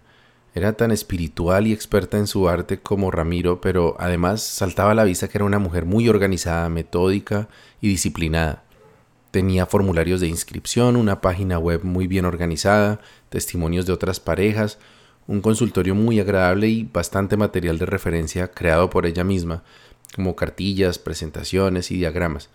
Era 0.53 0.73
tan 0.73 0.91
espiritual 0.91 1.65
y 1.65 1.71
experta 1.73 2.17
en 2.17 2.27
su 2.27 2.49
arte 2.49 2.79
como 2.79 3.09
Ramiro, 3.09 3.61
pero 3.61 3.95
además 3.99 4.41
saltaba 4.41 4.91
a 4.91 4.95
la 4.95 5.05
vista 5.05 5.29
que 5.29 5.37
era 5.37 5.45
una 5.45 5.59
mujer 5.59 5.85
muy 5.85 6.09
organizada, 6.09 6.67
metódica 6.67 7.47
y 7.79 7.87
disciplinada. 7.87 8.63
Tenía 9.31 9.65
formularios 9.65 10.19
de 10.19 10.27
inscripción, 10.27 10.97
una 10.97 11.21
página 11.21 11.57
web 11.57 11.85
muy 11.85 12.05
bien 12.07 12.25
organizada, 12.25 12.99
testimonios 13.29 13.85
de 13.85 13.93
otras 13.93 14.19
parejas, 14.19 14.77
un 15.25 15.39
consultorio 15.39 15.95
muy 15.95 16.19
agradable 16.19 16.67
y 16.67 16.83
bastante 16.83 17.37
material 17.37 17.77
de 17.77 17.85
referencia 17.85 18.51
creado 18.51 18.89
por 18.89 19.05
ella 19.05 19.23
misma, 19.23 19.63
como 20.13 20.35
cartillas, 20.35 20.99
presentaciones 20.99 21.91
y 21.91 21.97
diagramas. 21.97 22.49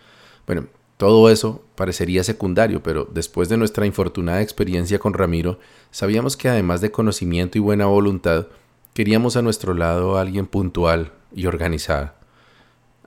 Bueno, 0.46 0.66
todo 0.96 1.28
eso 1.28 1.62
parecería 1.74 2.24
secundario, 2.24 2.82
pero 2.82 3.06
después 3.12 3.48
de 3.48 3.58
nuestra 3.58 3.84
infortunada 3.84 4.40
experiencia 4.40 4.98
con 4.98 5.12
Ramiro, 5.12 5.58
sabíamos 5.90 6.36
que 6.36 6.48
además 6.48 6.80
de 6.80 6.90
conocimiento 6.90 7.58
y 7.58 7.60
buena 7.60 7.86
voluntad, 7.86 8.46
queríamos 8.94 9.36
a 9.36 9.42
nuestro 9.42 9.74
lado 9.74 10.16
a 10.16 10.22
alguien 10.22 10.46
puntual 10.46 11.12
y 11.34 11.46
organizada. 11.46 12.14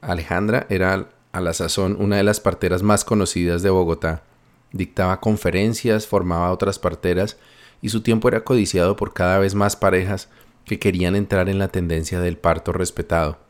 Alejandra 0.02 0.68
era 0.70 1.10
a 1.32 1.42
la 1.42 1.54
sazón 1.54 1.98
una 2.00 2.18
de 2.18 2.24
las 2.24 2.40
parteras 2.40 2.84
más 2.84 3.04
conocidas 3.04 3.64
de 3.64 3.72
Bogotá. 3.72 4.24
Dictaba 4.72 5.20
conferencias, 5.20 6.06
formaba 6.06 6.52
otras 6.52 6.78
parteras 6.78 7.38
y 7.82 7.90
su 7.90 8.02
tiempo 8.02 8.28
era 8.28 8.44
codiciado 8.44 8.96
por 8.96 9.14
cada 9.14 9.40
vez 9.40 9.56
más 9.56 9.76
parejas 9.76 10.30
que 10.66 10.78
querían 10.78 11.16
entrar 11.16 11.50
en 11.50 11.58
la 11.58 11.70
tendencia 11.70 12.20
del 12.20 12.38
parto 12.38 12.72
respetado. 12.72 13.49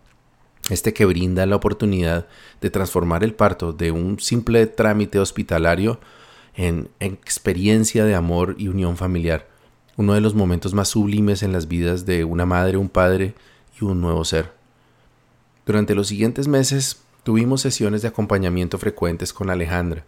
Este 0.69 0.93
que 0.93 1.05
brinda 1.05 1.45
la 1.45 1.55
oportunidad 1.55 2.27
de 2.61 2.69
transformar 2.69 3.23
el 3.23 3.33
parto 3.33 3.73
de 3.73 3.91
un 3.91 4.19
simple 4.19 4.67
trámite 4.67 5.19
hospitalario 5.19 5.99
en 6.55 6.89
experiencia 6.99 8.05
de 8.05 8.15
amor 8.15 8.55
y 8.57 8.67
unión 8.67 8.97
familiar, 8.97 9.47
uno 9.97 10.13
de 10.13 10.21
los 10.21 10.35
momentos 10.35 10.73
más 10.73 10.89
sublimes 10.89 11.43
en 11.43 11.51
las 11.51 11.67
vidas 11.67 12.05
de 12.05 12.23
una 12.23 12.45
madre, 12.45 12.77
un 12.77 12.89
padre 12.89 13.33
y 13.79 13.85
un 13.85 14.01
nuevo 14.01 14.23
ser. 14.25 14.51
Durante 15.65 15.95
los 15.95 16.07
siguientes 16.07 16.47
meses 16.47 17.01
tuvimos 17.23 17.61
sesiones 17.61 18.01
de 18.01 18.07
acompañamiento 18.07 18.77
frecuentes 18.77 19.33
con 19.33 19.49
Alejandra. 19.49 20.05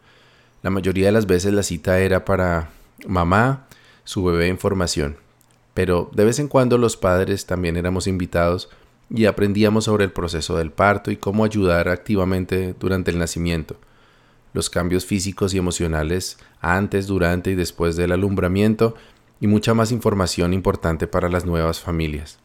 La 0.63 0.69
mayoría 0.69 1.07
de 1.07 1.11
las 1.11 1.25
veces 1.25 1.53
la 1.53 1.63
cita 1.63 1.99
era 1.99 2.25
para 2.25 2.69
mamá, 3.07 3.67
su 4.03 4.23
bebé 4.23 4.47
en 4.47 4.57
formación, 4.57 5.17
pero 5.73 6.09
de 6.13 6.25
vez 6.25 6.39
en 6.39 6.47
cuando 6.47 6.77
los 6.77 6.97
padres 6.97 7.45
también 7.45 7.77
éramos 7.77 8.07
invitados 8.07 8.69
y 9.13 9.25
aprendíamos 9.25 9.85
sobre 9.85 10.05
el 10.05 10.11
proceso 10.11 10.57
del 10.57 10.71
parto 10.71 11.11
y 11.11 11.17
cómo 11.17 11.43
ayudar 11.43 11.89
activamente 11.89 12.73
durante 12.79 13.11
el 13.11 13.19
nacimiento, 13.19 13.75
los 14.53 14.69
cambios 14.69 15.05
físicos 15.05 15.53
y 15.53 15.57
emocionales 15.57 16.37
antes, 16.61 17.07
durante 17.07 17.51
y 17.51 17.55
después 17.55 17.95
del 17.95 18.13
alumbramiento 18.13 18.95
y 19.41 19.47
mucha 19.47 19.73
más 19.73 19.91
información 19.91 20.53
importante 20.53 21.07
para 21.07 21.29
las 21.29 21.45
nuevas 21.45 21.79
familias. 21.79 22.39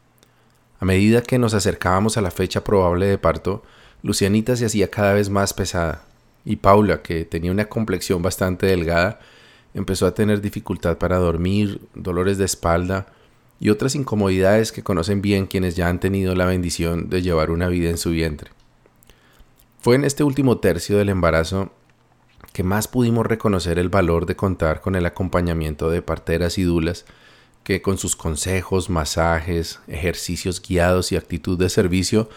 A 0.80 0.85
medida 0.85 1.23
que 1.23 1.38
nos 1.38 1.54
acercábamos 1.54 2.16
a 2.16 2.20
la 2.20 2.30
fecha 2.30 2.64
probable 2.64 3.06
de 3.06 3.18
parto, 3.18 3.62
Lucianita 4.02 4.56
se 4.56 4.66
hacía 4.66 4.90
cada 4.90 5.14
vez 5.14 5.30
más 5.30 5.54
pesada, 5.54 6.04
y 6.44 6.56
Paula, 6.56 7.02
que 7.02 7.25
tenía 7.25 7.50
una 7.50 7.66
complexión 7.66 8.23
bastante 8.23 8.66
delgada, 8.66 9.20
empezó 9.75 10.06
a 10.06 10.14
tener 10.14 10.40
dificultad 10.40 10.99
para 10.99 11.16
dormir, 11.16 11.80
dolores 11.94 12.38
de 12.38 12.44
espalda, 12.44 13.06
y 13.59 13.71
otras 13.71 13.95
incomodidades 13.95 14.73
que 14.73 14.83
conocen 14.83 15.23
bien 15.23 15.47
quienes 15.47 15.77
ya 15.77 15.89
han 15.89 16.01
tenido 16.01 16.35
la 16.35 16.47
bendición 16.47 17.09
de 17.09 17.23
llevar 17.23 17.51
una 17.51 17.69
vida 17.69 17.91
en 17.91 17.99
su 17.99 18.11
vientre. 18.11 18.51
Fue 19.81 19.95
en 19.95 20.05
este 20.05 20.25
último 20.25 20.59
tercio 20.59 20.99
del 20.99 21.09
embarazo 21.09 21.73
que 22.53 22.63
más 22.63 22.89
pudimos 22.89 23.27
reconocer 23.27 23.79
el 23.79 23.89
valor 23.89 24.27
de 24.27 24.37
contar 24.37 24.81
con 24.81 24.95
el 24.95 25.07
acompañamiento 25.07 25.91
de 25.91 26.03
parteras 26.03 26.59
y 26.59 26.63
dulas 26.63 27.05
que 27.65 27.83
con 27.83 27.99
sus 27.99 28.17
consejos, 28.17 28.91
masajes, 28.91 29.81
ejercicios 29.89 30.63
guiados 30.63 31.13
y 31.13 31.17
actitud 31.17 31.59
de 31.59 31.69
servicio 31.69 32.29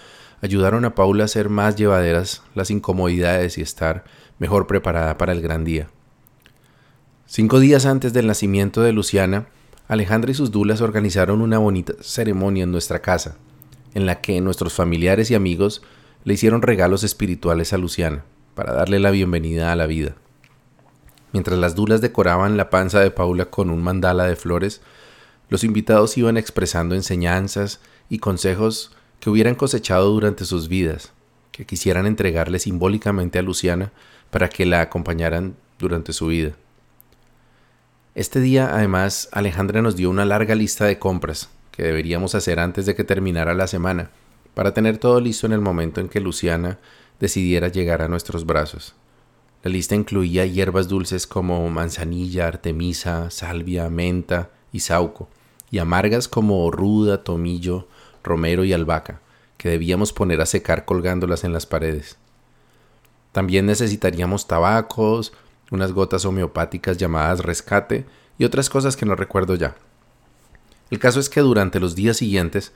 ayudaron 0.41 0.85
a 0.85 0.95
Paula 0.95 1.25
a 1.25 1.27
ser 1.27 1.49
más 1.49 1.75
llevaderas 1.75 2.41
las 2.55 2.71
incomodidades 2.71 3.57
y 3.57 3.61
estar 3.61 4.05
mejor 4.39 4.67
preparada 4.67 5.17
para 5.17 5.33
el 5.33 5.41
gran 5.41 5.65
día. 5.65 5.89
Cinco 7.25 7.59
días 7.59 7.85
antes 7.85 8.11
del 8.11 8.25
nacimiento 8.25 8.81
de 8.81 8.91
Luciana, 8.91 9.47
Alejandra 9.89 10.29
y 10.29 10.35
sus 10.35 10.51
dulas 10.51 10.81
organizaron 10.81 11.41
una 11.41 11.57
bonita 11.57 11.93
ceremonia 11.99 12.63
en 12.63 12.71
nuestra 12.71 13.01
casa, 13.01 13.37
en 13.95 14.05
la 14.05 14.21
que 14.21 14.39
nuestros 14.39 14.71
familiares 14.71 15.31
y 15.31 15.35
amigos 15.35 15.81
le 16.25 16.35
hicieron 16.35 16.61
regalos 16.61 17.03
espirituales 17.03 17.73
a 17.73 17.79
Luciana, 17.79 18.23
para 18.53 18.71
darle 18.71 18.99
la 18.99 19.09
bienvenida 19.09 19.71
a 19.71 19.75
la 19.75 19.87
vida. 19.87 20.13
Mientras 21.33 21.57
las 21.57 21.73
dulas 21.73 22.01
decoraban 22.01 22.55
la 22.55 22.69
panza 22.69 22.99
de 22.99 23.09
Paula 23.09 23.45
con 23.45 23.71
un 23.71 23.81
mandala 23.81 24.27
de 24.27 24.35
flores, 24.35 24.81
los 25.49 25.63
invitados 25.63 26.19
iban 26.19 26.37
expresando 26.37 26.93
enseñanzas 26.93 27.79
y 28.09 28.19
consejos 28.19 28.95
que 29.19 29.31
hubieran 29.31 29.55
cosechado 29.55 30.11
durante 30.11 30.45
sus 30.45 30.67
vidas, 30.67 31.13
que 31.51 31.65
quisieran 31.65 32.05
entregarle 32.05 32.59
simbólicamente 32.59 33.39
a 33.39 33.41
Luciana 33.41 33.91
para 34.29 34.49
que 34.49 34.67
la 34.67 34.81
acompañaran 34.81 35.55
durante 35.79 36.13
su 36.13 36.27
vida. 36.27 36.51
Este 38.15 38.39
día, 38.39 38.73
además, 38.73 39.29
Alejandra 39.31 39.81
nos 39.81 39.95
dio 39.95 40.09
una 40.09 40.25
larga 40.25 40.55
lista 40.55 40.85
de 40.85 40.97
compras 40.97 41.49
que 41.71 41.83
deberíamos 41.83 42.33
hacer 42.33 42.59
antes 42.59 42.85
de 42.85 42.95
que 42.95 43.03
terminara 43.03 43.53
la 43.53 43.67
semana, 43.67 44.09
para 44.55 44.73
tener 44.73 44.97
todo 44.97 45.21
listo 45.21 45.45
en 45.45 45.53
el 45.53 45.61
momento 45.61 46.01
en 46.01 46.09
que 46.09 46.19
Luciana 46.19 46.79
decidiera 47.19 47.67
llegar 47.67 48.01
a 48.01 48.07
nuestros 48.07 48.45
brazos. 48.45 48.95
La 49.63 49.69
lista 49.69 49.93
incluía 49.93 50.45
hierbas 50.45 50.87
dulces 50.87 51.27
como 51.27 51.69
manzanilla, 51.69 52.47
artemisa, 52.47 53.29
salvia, 53.29 53.89
menta 53.89 54.49
y 54.73 54.79
sauco, 54.79 55.29
y 55.69 55.77
amargas 55.77 56.27
como 56.27 56.69
ruda, 56.71 57.23
tomillo, 57.23 57.87
romero 58.23 58.63
y 58.63 58.73
albahaca, 58.73 59.21
que 59.57 59.69
debíamos 59.69 60.13
poner 60.13 60.41
a 60.41 60.47
secar 60.47 60.85
colgándolas 60.85 61.43
en 61.43 61.53
las 61.53 61.67
paredes. 61.67 62.17
También 63.31 63.67
necesitaríamos 63.67 64.47
tabacos, 64.47 65.31
unas 65.71 65.91
gotas 65.91 66.25
homeopáticas 66.25 66.97
llamadas 66.97 67.41
rescate 67.41 68.05
y 68.37 68.45
otras 68.45 68.69
cosas 68.69 68.95
que 68.95 69.05
no 69.05 69.15
recuerdo 69.15 69.55
ya. 69.55 69.75
El 70.89 70.99
caso 70.99 71.19
es 71.19 71.29
que 71.29 71.41
durante 71.41 71.79
los 71.79 71.95
días 71.95 72.17
siguientes, 72.17 72.71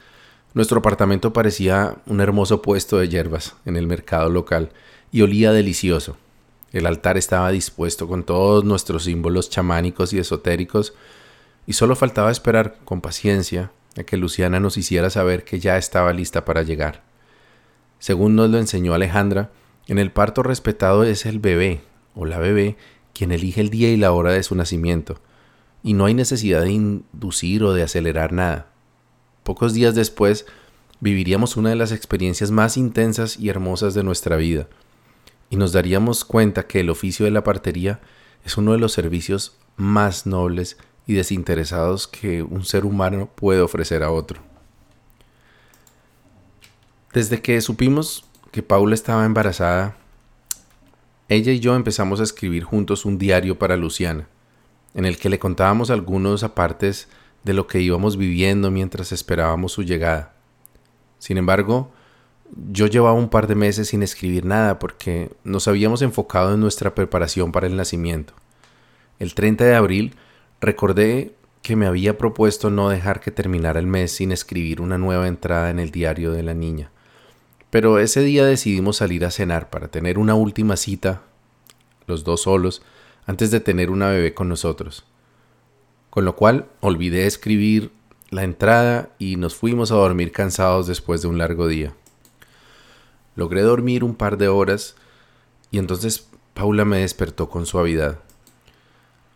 nuestro 0.54 0.80
apartamento 0.80 1.34
parecía 1.34 1.96
un 2.06 2.22
hermoso 2.22 2.62
puesto 2.62 2.98
de 2.98 3.10
hierbas 3.10 3.56
en 3.66 3.76
el 3.76 3.88
mercado 3.88 4.30
local 4.30 4.70
y 5.12 5.22
olía 5.22 5.52
delicioso. 5.52 6.18
El 6.72 6.86
altar 6.86 7.18
estaba 7.18 7.50
dispuesto 7.52 8.08
con 8.08 8.24
todos 8.24 8.64
nuestros 8.64 9.06
símbolos 9.06 9.50
chamánicos 9.50 10.14
y 10.14 10.20
esotéricos 10.20 10.94
y 11.66 11.74
solo 11.74 11.96
faltaba 11.96 12.32
esperar 12.32 12.78
con 12.86 13.02
paciencia 13.02 13.72
a 13.98 14.04
que 14.04 14.18
Luciana 14.18 14.60
nos 14.60 14.78
hiciera 14.78 15.10
saber 15.10 15.44
que 15.44 15.60
ya 15.60 15.78
estaba 15.78 16.14
lista 16.14 16.46
para 16.46 16.64
llegar. 16.64 17.04
Según 18.00 18.36
nos 18.36 18.50
lo 18.50 18.58
enseñó 18.58 18.94
Alejandra, 18.94 19.52
en 19.88 19.98
el 19.98 20.12
parto 20.12 20.44
respetado 20.44 21.04
es 21.04 21.26
el 21.26 21.40
bebé 21.40 21.82
o 22.16 22.26
la 22.26 22.40
bebé 22.40 22.78
quien 23.14 23.32
elige 23.32 23.62
el 23.62 23.70
día 23.70 23.90
y 23.92 23.98
la 23.98 24.12
hora 24.12 24.32
de 24.32 24.44
su 24.44 24.56
nacimiento, 24.56 25.20
y 25.84 25.94
no 25.94 26.06
hay 26.06 26.14
necesidad 26.14 26.62
de 26.62 26.72
inducir 26.72 27.64
o 27.64 27.74
de 27.74 27.84
acelerar 27.84 28.34
nada. 28.34 28.68
Pocos 29.44 29.74
días 29.74 29.96
después 29.96 30.46
viviríamos 31.00 31.58
una 31.58 31.70
de 31.70 31.76
las 31.76 31.92
experiencias 31.92 32.50
más 32.50 32.78
intensas 32.78 33.38
y 33.38 33.50
hermosas 33.50 33.94
de 33.94 34.04
nuestra 34.04 34.36
vida, 34.38 34.68
y 35.50 35.58
nos 35.58 35.74
daríamos 35.74 36.26
cuenta 36.26 36.66
que 36.66 36.80
el 36.80 36.90
oficio 36.90 37.26
de 37.26 37.32
la 37.32 37.44
partería 37.44 38.00
es 38.46 38.58
uno 38.58 38.72
de 38.72 38.80
los 38.80 38.94
servicios 38.94 39.58
más 39.76 40.26
nobles 40.26 40.78
y 41.06 41.14
desinteresados 41.14 42.08
que 42.08 42.42
un 42.44 42.66
ser 42.66 42.86
humano 42.86 43.30
puede 43.36 43.62
ofrecer 43.62 44.04
a 44.04 44.12
otro. 44.12 44.42
Desde 47.14 47.42
que 47.42 47.62
supimos 47.62 48.26
que 48.52 48.64
Paula 48.64 48.96
estaba 48.96 49.26
embarazada, 49.26 49.98
ella 51.34 51.52
y 51.52 51.60
yo 51.60 51.76
empezamos 51.76 52.20
a 52.20 52.24
escribir 52.24 52.64
juntos 52.64 53.06
un 53.06 53.18
diario 53.18 53.60
para 53.60 53.78
Luciana, 53.78 54.28
en 54.94 55.06
el 55.06 55.18
que 55.18 55.30
le 55.30 55.40
contábamos 55.40 55.90
algunos 55.90 56.44
apartes 56.44 57.08
de 57.44 57.54
lo 57.54 57.68
que 57.68 57.82
íbamos 57.82 58.18
viviendo 58.18 58.72
mientras 58.72 59.12
esperábamos 59.12 59.74
su 59.74 59.84
llegada. 59.84 60.34
Sin 61.20 61.38
embargo, 61.38 61.92
yo 62.72 62.88
llevaba 62.88 63.14
un 63.14 63.30
par 63.30 63.48
de 63.48 63.56
meses 63.56 63.90
sin 63.90 64.04
escribir 64.04 64.46
nada 64.46 64.80
porque 64.80 65.32
nos 65.44 65.68
habíamos 65.68 66.02
enfocado 66.02 66.54
en 66.54 66.60
nuestra 66.60 66.94
preparación 66.96 67.52
para 67.52 67.68
el 67.68 67.76
nacimiento. 67.76 68.34
El 69.20 69.34
30 69.34 69.66
de 69.66 69.76
abril 69.76 70.16
recordé 70.62 71.36
que 71.62 71.76
me 71.76 71.86
había 71.86 72.18
propuesto 72.18 72.70
no 72.70 72.90
dejar 72.90 73.22
que 73.22 73.32
terminara 73.32 73.80
el 73.80 73.88
mes 73.88 74.12
sin 74.12 74.32
escribir 74.32 74.82
una 74.82 74.98
nueva 74.98 75.28
entrada 75.28 75.70
en 75.70 75.80
el 75.80 75.92
diario 75.92 76.32
de 76.32 76.44
la 76.44 76.54
niña. 76.54 76.92
Pero 77.74 77.98
ese 77.98 78.22
día 78.22 78.46
decidimos 78.46 78.98
salir 78.98 79.26
a 79.26 79.32
cenar 79.32 79.72
para 79.72 79.88
tener 79.88 80.20
una 80.20 80.36
última 80.36 80.78
cita, 80.78 81.24
los 82.06 82.24
dos 82.24 82.44
solos, 82.44 82.84
antes 83.26 83.50
de 83.50 83.62
tener 83.62 83.90
una 83.90 84.10
bebé 84.10 84.36
con 84.36 84.48
nosotros. 84.48 85.06
Con 86.12 86.24
lo 86.24 86.36
cual 86.36 86.68
olvidé 86.82 87.26
escribir 87.26 87.92
la 88.30 88.44
entrada 88.44 89.10
y 89.18 89.38
nos 89.38 89.56
fuimos 89.56 89.92
a 89.92 89.96
dormir 89.96 90.32
cansados 90.32 90.86
después 90.86 91.24
de 91.24 91.30
un 91.30 91.40
largo 91.40 91.68
día. 91.68 91.96
Logré 93.36 93.64
dormir 93.64 94.04
un 94.04 94.14
par 94.14 94.38
de 94.38 94.50
horas 94.50 94.96
y 95.72 95.80
entonces 95.80 96.28
Paula 96.54 96.86
me 96.86 97.00
despertó 97.00 97.50
con 97.50 97.66
suavidad. 97.66 98.20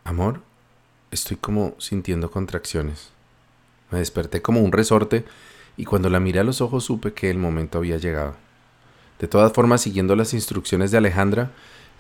Amor, 0.04 0.42
estoy 1.10 1.38
como 1.38 1.74
sintiendo 1.80 2.30
contracciones. 2.30 3.10
Me 3.90 3.98
desperté 3.98 4.44
como 4.44 4.62
un 4.62 4.72
resorte 4.72 5.26
y 5.78 5.86
cuando 5.86 6.10
la 6.10 6.20
miré 6.20 6.40
a 6.40 6.44
los 6.44 6.60
ojos 6.60 6.84
supe 6.84 7.14
que 7.14 7.30
el 7.30 7.38
momento 7.38 7.78
había 7.78 7.98
llegado. 7.98 8.36
De 9.20 9.28
todas 9.28 9.54
formas, 9.54 9.82
siguiendo 9.82 10.16
las 10.16 10.34
instrucciones 10.34 10.92
de 10.92 10.98
Alejandra, 10.98 11.52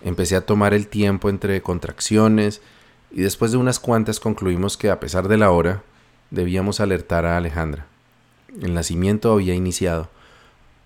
empecé 0.03 0.35
a 0.35 0.45
tomar 0.45 0.73
el 0.73 0.87
tiempo 0.87 1.29
entre 1.29 1.61
contracciones 1.61 2.61
y 3.11 3.21
después 3.21 3.51
de 3.51 3.57
unas 3.57 3.79
cuantas 3.79 4.19
concluimos 4.19 4.77
que 4.77 4.89
a 4.89 4.99
pesar 4.99 5.27
de 5.27 5.37
la 5.37 5.51
hora, 5.51 5.83
debíamos 6.31 6.79
alertar 6.79 7.25
a 7.25 7.37
Alejandra. 7.37 7.85
El 8.61 8.73
nacimiento 8.73 9.31
había 9.31 9.53
iniciado, 9.53 10.09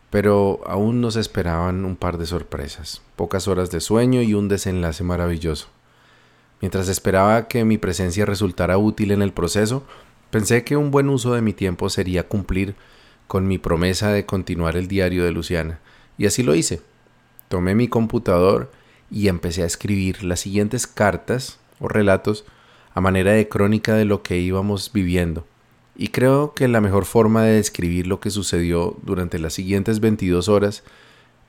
pero 0.10 0.62
aún 0.66 1.02
nos 1.02 1.16
esperaban 1.16 1.86
un 1.86 1.96
par 1.96 2.18
de 2.18 2.26
sorpresas, 2.26 3.02
pocas 3.16 3.48
horas 3.48 3.72
de 3.72 3.80
sueño 3.80 4.22
y 4.22 4.34
un 4.34 4.50
desenlace 4.50 5.04
maravilloso. 5.04 5.68
Mientras 6.60 6.90
esperaba 6.90 7.48
que 7.48 7.66
mi 7.66 7.78
presencia 7.78 8.26
resultara 8.26 8.78
útil 8.78 9.12
en 9.12 9.22
el 9.22 9.34
proceso, 9.34 9.84
Pensé 10.32 10.64
que 10.64 10.78
un 10.78 10.90
buen 10.90 11.10
uso 11.10 11.34
de 11.34 11.42
mi 11.42 11.54
tiempo 11.54 11.90
sería 11.90 12.28
cumplir 12.28 12.76
con 13.28 13.48
mi 13.48 13.58
promesa 13.58 14.12
de 14.12 14.26
continuar 14.26 14.76
el 14.76 14.88
diario 14.88 15.24
de 15.24 15.32
Luciana, 15.32 15.80
y 16.18 16.26
así 16.26 16.42
lo 16.42 16.56
hice. 16.56 16.82
Tomé 17.48 17.76
mi 17.76 17.88
computador 17.88 18.72
y 19.12 19.28
empecé 19.28 19.64
a 19.64 19.68
escribir 19.68 20.24
las 20.24 20.40
siguientes 20.40 20.88
cartas 20.88 21.60
o 21.80 21.88
relatos 21.88 22.46
a 22.94 23.02
manera 23.02 23.34
de 23.34 23.48
crónica 23.48 23.94
de 23.94 24.06
lo 24.06 24.24
que 24.24 24.40
íbamos 24.40 24.92
viviendo 24.94 25.46
y 25.96 26.08
creo 26.08 26.54
que 26.54 26.68
la 26.68 26.82
mejor 26.82 27.06
forma 27.06 27.44
de 27.44 27.54
describir 27.54 28.08
lo 28.08 28.20
que 28.20 28.30
sucedió 28.30 28.98
durante 29.04 29.40
las 29.40 29.54
siguientes 29.54 30.00
22 30.00 30.48
horas 30.50 30.84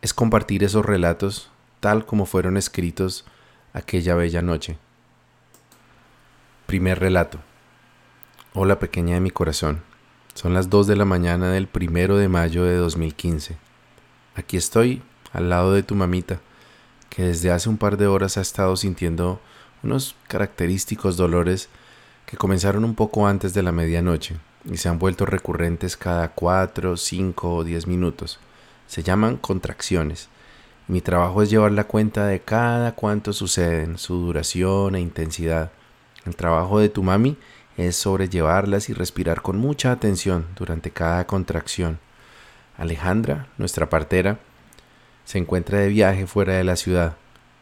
es 0.03 0.13
compartir 0.13 0.65
esos 0.65 0.85
relatos 0.85 1.51
tal 1.81 2.05
como 2.05 2.27
fueron 2.27 2.57
escritos 2.57 3.25
aquella 3.73 4.15
bella 4.15 4.43
noche. 4.43 4.77
Primer 6.67 6.99
relato. 7.01 7.39
Hola 8.55 8.79
pequeña 8.79 9.15
de 9.15 9.21
mi 9.21 9.31
corazón. 9.31 9.81
Son 10.35 10.53
las 10.53 10.69
2 10.69 10.87
de 10.87 10.95
la 10.95 11.07
mañana 11.07 11.51
del 11.51 11.69
primero 11.69 12.19
de 12.19 12.29
mayo 12.29 12.65
de 12.65 12.77
2015. 12.77 13.57
Aquí 14.35 14.59
estoy, 14.59 15.01
al 15.33 15.49
lado 15.49 15.73
de 15.73 15.83
tu 15.83 15.95
mamita, 15.95 16.39
que 17.09 17.23
desde 17.23 17.51
hace 17.51 17.71
un 17.71 17.79
par 17.79 17.97
de 17.97 18.09
horas 18.09 18.37
ha 18.37 18.43
estado 18.43 18.77
sintiendo 18.77 19.41
unos 19.83 20.17
característicos 20.29 21.17
dolores 21.17 21.71
que 22.27 22.37
comenzaron 22.37 22.85
un 22.85 22.95
poco 22.95 23.27
antes 23.27 23.55
de 23.55 23.63
la 23.63 23.73
medianoche 23.73 24.37
y 24.71 24.77
se 24.77 24.91
han 24.91 24.99
vuelto 24.99 25.25
recurrentes 25.25 25.97
cada 25.97 26.29
4, 26.29 26.99
5 26.99 27.55
o 27.55 27.65
10 27.65 27.87
minutos. 27.87 28.39
Se 28.87 29.03
llaman 29.03 29.39
contracciones. 29.39 30.29
mi 30.89 31.01
trabajo 31.01 31.43
es 31.43 31.49
llevar 31.49 31.73
la 31.73 31.85
cuenta 31.85 32.27
de 32.27 32.41
cada 32.41 32.93
cuánto 32.95 33.33
suceden, 33.33 33.97
su 33.97 34.15
duración 34.17 34.95
e 34.95 35.01
intensidad. 35.01 35.73
El 36.27 36.37
trabajo 36.37 36.81
de 36.81 36.91
tu 36.91 37.03
mami 37.03 37.39
es 37.77 37.97
sobrellevarlas 37.97 38.89
y 38.89 38.93
respirar 38.93 39.43
con 39.43 39.59
mucha 39.59 39.93
atención 39.93 40.47
durante 40.57 40.91
cada 40.91 41.27
contracción. 41.27 41.99
Alejandra, 42.77 43.49
nuestra 43.59 43.89
partera, 43.89 44.39
se 45.25 45.39
encuentra 45.39 45.79
de 45.79 45.89
viaje 45.89 46.27
fuera 46.27 46.55
de 46.55 46.65
la 46.65 46.77
ciudad, 46.77 47.17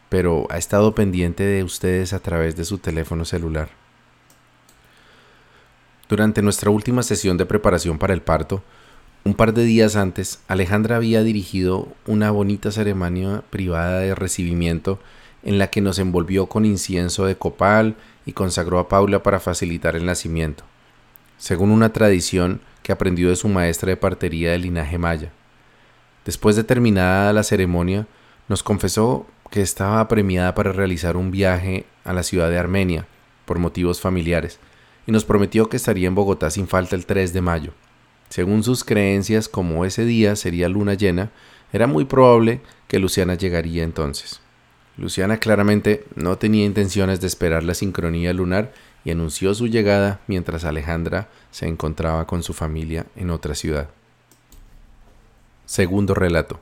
pero 0.09 0.47
ha 0.49 0.57
estado 0.57 0.95
pendiente 0.95 1.43
de 1.43 1.63
ustedes 1.63 2.13
a 2.13 2.19
través 2.19 2.55
de 2.55 2.65
su 2.65 2.77
teléfono 2.77 3.25
celular. 3.25 3.69
Durante 6.09 6.41
nuestra 6.41 6.69
última 6.69 7.03
sesión 7.03 7.37
de 7.37 7.45
preparación 7.45 7.97
para 7.97 8.13
el 8.13 8.21
parto, 8.21 8.61
un 9.23 9.35
par 9.35 9.53
de 9.53 9.63
días 9.63 9.95
antes, 9.95 10.41
Alejandra 10.47 10.95
había 10.97 11.23
dirigido 11.23 11.87
una 12.07 12.31
bonita 12.31 12.71
ceremonia 12.71 13.43
privada 13.49 13.99
de 13.99 14.15
recibimiento 14.15 14.99
en 15.43 15.57
la 15.57 15.67
que 15.67 15.81
nos 15.81 15.99
envolvió 15.99 16.47
con 16.47 16.65
incienso 16.65 17.25
de 17.25 17.37
copal 17.37 17.95
y 18.25 18.33
consagró 18.33 18.79
a 18.79 18.87
Paula 18.87 19.23
para 19.23 19.39
facilitar 19.39 19.95
el 19.95 20.05
nacimiento, 20.05 20.63
según 21.37 21.71
una 21.71 21.93
tradición 21.93 22.61
que 22.83 22.91
aprendió 22.91 23.29
de 23.29 23.35
su 23.35 23.47
maestra 23.47 23.89
de 23.89 23.97
partería 23.97 24.51
del 24.51 24.63
linaje 24.63 24.97
maya. 24.97 25.31
Después 26.25 26.55
de 26.55 26.63
terminada 26.63 27.33
la 27.33 27.43
ceremonia, 27.43 28.07
nos 28.47 28.63
confesó 28.63 29.25
que 29.49 29.61
estaba 29.61 30.07
premiada 30.07 30.55
para 30.55 30.71
realizar 30.71 31.17
un 31.17 31.31
viaje 31.31 31.85
a 32.03 32.13
la 32.13 32.23
ciudad 32.23 32.49
de 32.49 32.57
Armenia 32.57 33.07
por 33.45 33.59
motivos 33.59 33.99
familiares 33.99 34.59
y 35.07 35.11
nos 35.11 35.25
prometió 35.25 35.67
que 35.67 35.77
estaría 35.77 36.07
en 36.07 36.15
Bogotá 36.15 36.49
sin 36.49 36.67
falta 36.67 36.95
el 36.95 37.05
3 37.05 37.33
de 37.33 37.41
mayo. 37.41 37.73
Según 38.29 38.63
sus 38.63 38.83
creencias, 38.83 39.49
como 39.49 39.83
ese 39.83 40.05
día 40.05 40.35
sería 40.35 40.69
luna 40.69 40.93
llena, 40.93 41.31
era 41.73 41.87
muy 41.87 42.05
probable 42.05 42.61
que 42.87 42.99
Luciana 42.99 43.35
llegaría 43.35 43.83
entonces. 43.83 44.41
Luciana 44.97 45.37
claramente 45.37 46.05
no 46.15 46.37
tenía 46.37 46.65
intenciones 46.65 47.21
de 47.21 47.27
esperar 47.27 47.63
la 47.63 47.73
sincronía 47.73 48.33
lunar 48.33 48.73
y 49.03 49.11
anunció 49.11 49.53
su 49.53 49.67
llegada 49.67 50.19
mientras 50.27 50.63
Alejandra 50.63 51.29
se 51.49 51.67
encontraba 51.67 52.27
con 52.27 52.43
su 52.43 52.53
familia 52.53 53.05
en 53.15 53.29
otra 53.29 53.55
ciudad. 53.55 53.89
Segundo 55.65 56.13
relato. 56.13 56.59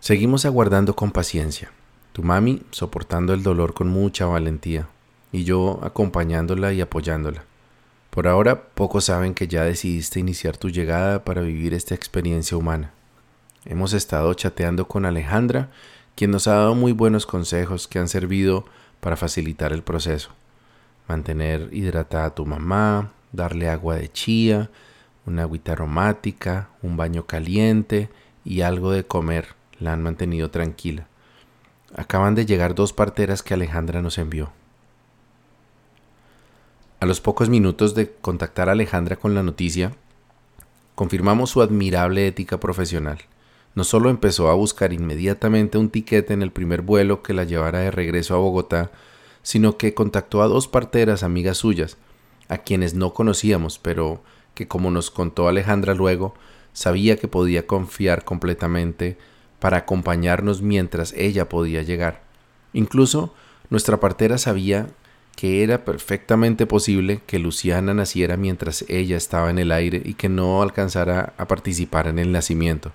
Seguimos 0.00 0.44
aguardando 0.44 0.96
con 0.96 1.12
paciencia, 1.12 1.70
tu 2.12 2.22
mami 2.22 2.62
soportando 2.70 3.34
el 3.34 3.42
dolor 3.42 3.74
con 3.74 3.88
mucha 3.88 4.26
valentía 4.26 4.88
y 5.30 5.44
yo 5.44 5.78
acompañándola 5.82 6.72
y 6.72 6.80
apoyándola. 6.80 7.44
Por 8.10 8.28
ahora 8.28 8.64
pocos 8.74 9.04
saben 9.04 9.32
que 9.32 9.48
ya 9.48 9.64
decidiste 9.64 10.20
iniciar 10.20 10.56
tu 10.56 10.68
llegada 10.68 11.24
para 11.24 11.40
vivir 11.40 11.72
esta 11.72 11.94
experiencia 11.94 12.56
humana. 12.56 12.92
Hemos 13.64 13.92
estado 13.92 14.34
chateando 14.34 14.88
con 14.88 15.06
Alejandra, 15.06 15.70
quien 16.14 16.30
nos 16.30 16.46
ha 16.46 16.54
dado 16.54 16.74
muy 16.74 16.92
buenos 16.92 17.26
consejos 17.26 17.88
que 17.88 17.98
han 17.98 18.08
servido 18.08 18.64
para 19.00 19.16
facilitar 19.16 19.72
el 19.72 19.82
proceso. 19.82 20.30
Mantener 21.08 21.68
hidratada 21.72 22.26
a 22.26 22.34
tu 22.34 22.46
mamá, 22.46 23.12
darle 23.32 23.68
agua 23.68 23.96
de 23.96 24.10
chía, 24.10 24.70
una 25.26 25.42
agüita 25.42 25.72
aromática, 25.72 26.68
un 26.82 26.96
baño 26.96 27.26
caliente 27.26 28.10
y 28.44 28.62
algo 28.62 28.92
de 28.92 29.04
comer 29.04 29.48
la 29.78 29.92
han 29.92 30.02
mantenido 30.02 30.50
tranquila. 30.50 31.06
Acaban 31.94 32.34
de 32.34 32.46
llegar 32.46 32.74
dos 32.74 32.92
parteras 32.92 33.42
que 33.42 33.54
Alejandra 33.54 34.02
nos 34.02 34.18
envió. 34.18 34.52
A 37.00 37.06
los 37.06 37.20
pocos 37.20 37.48
minutos 37.48 37.94
de 37.94 38.12
contactar 38.12 38.68
a 38.68 38.72
Alejandra 38.72 39.16
con 39.16 39.34
la 39.34 39.42
noticia, 39.42 39.92
confirmamos 40.94 41.50
su 41.50 41.60
admirable 41.60 42.26
ética 42.26 42.60
profesional. 42.60 43.18
No 43.74 43.84
solo 43.84 44.10
empezó 44.10 44.50
a 44.50 44.54
buscar 44.54 44.92
inmediatamente 44.92 45.78
un 45.78 45.88
tiquete 45.88 46.34
en 46.34 46.42
el 46.42 46.52
primer 46.52 46.82
vuelo 46.82 47.22
que 47.22 47.32
la 47.32 47.44
llevara 47.44 47.80
de 47.80 47.90
regreso 47.90 48.34
a 48.34 48.38
Bogotá, 48.38 48.90
sino 49.42 49.76
que 49.76 49.94
contactó 49.94 50.42
a 50.42 50.48
dos 50.48 50.68
parteras 50.68 51.22
amigas 51.22 51.58
suyas, 51.58 51.96
a 52.48 52.58
quienes 52.58 52.94
no 52.94 53.14
conocíamos, 53.14 53.78
pero 53.78 54.22
que 54.54 54.68
como 54.68 54.90
nos 54.90 55.10
contó 55.10 55.48
Alejandra 55.48 55.94
luego, 55.94 56.34
sabía 56.72 57.16
que 57.16 57.28
podía 57.28 57.66
confiar 57.66 58.24
completamente 58.24 59.16
para 59.58 59.78
acompañarnos 59.78 60.60
mientras 60.60 61.12
ella 61.14 61.48
podía 61.48 61.82
llegar. 61.82 62.22
Incluso 62.72 63.32
nuestra 63.70 64.00
partera 64.00 64.36
sabía 64.36 64.88
que 65.36 65.62
era 65.62 65.84
perfectamente 65.84 66.66
posible 66.66 67.22
que 67.26 67.38
Luciana 67.38 67.94
naciera 67.94 68.36
mientras 68.36 68.84
ella 68.88 69.16
estaba 69.16 69.50
en 69.50 69.58
el 69.58 69.72
aire 69.72 70.02
y 70.04 70.14
que 70.14 70.28
no 70.28 70.62
alcanzara 70.62 71.32
a 71.38 71.48
participar 71.48 72.06
en 72.06 72.18
el 72.18 72.32
nacimiento. 72.32 72.92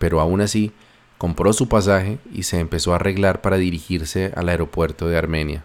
Pero 0.00 0.20
aún 0.20 0.40
así, 0.40 0.72
compró 1.18 1.52
su 1.52 1.68
pasaje 1.68 2.18
y 2.32 2.44
se 2.44 2.58
empezó 2.58 2.92
a 2.92 2.96
arreglar 2.96 3.42
para 3.42 3.58
dirigirse 3.58 4.32
al 4.34 4.48
aeropuerto 4.48 5.06
de 5.06 5.18
Armenia. 5.18 5.62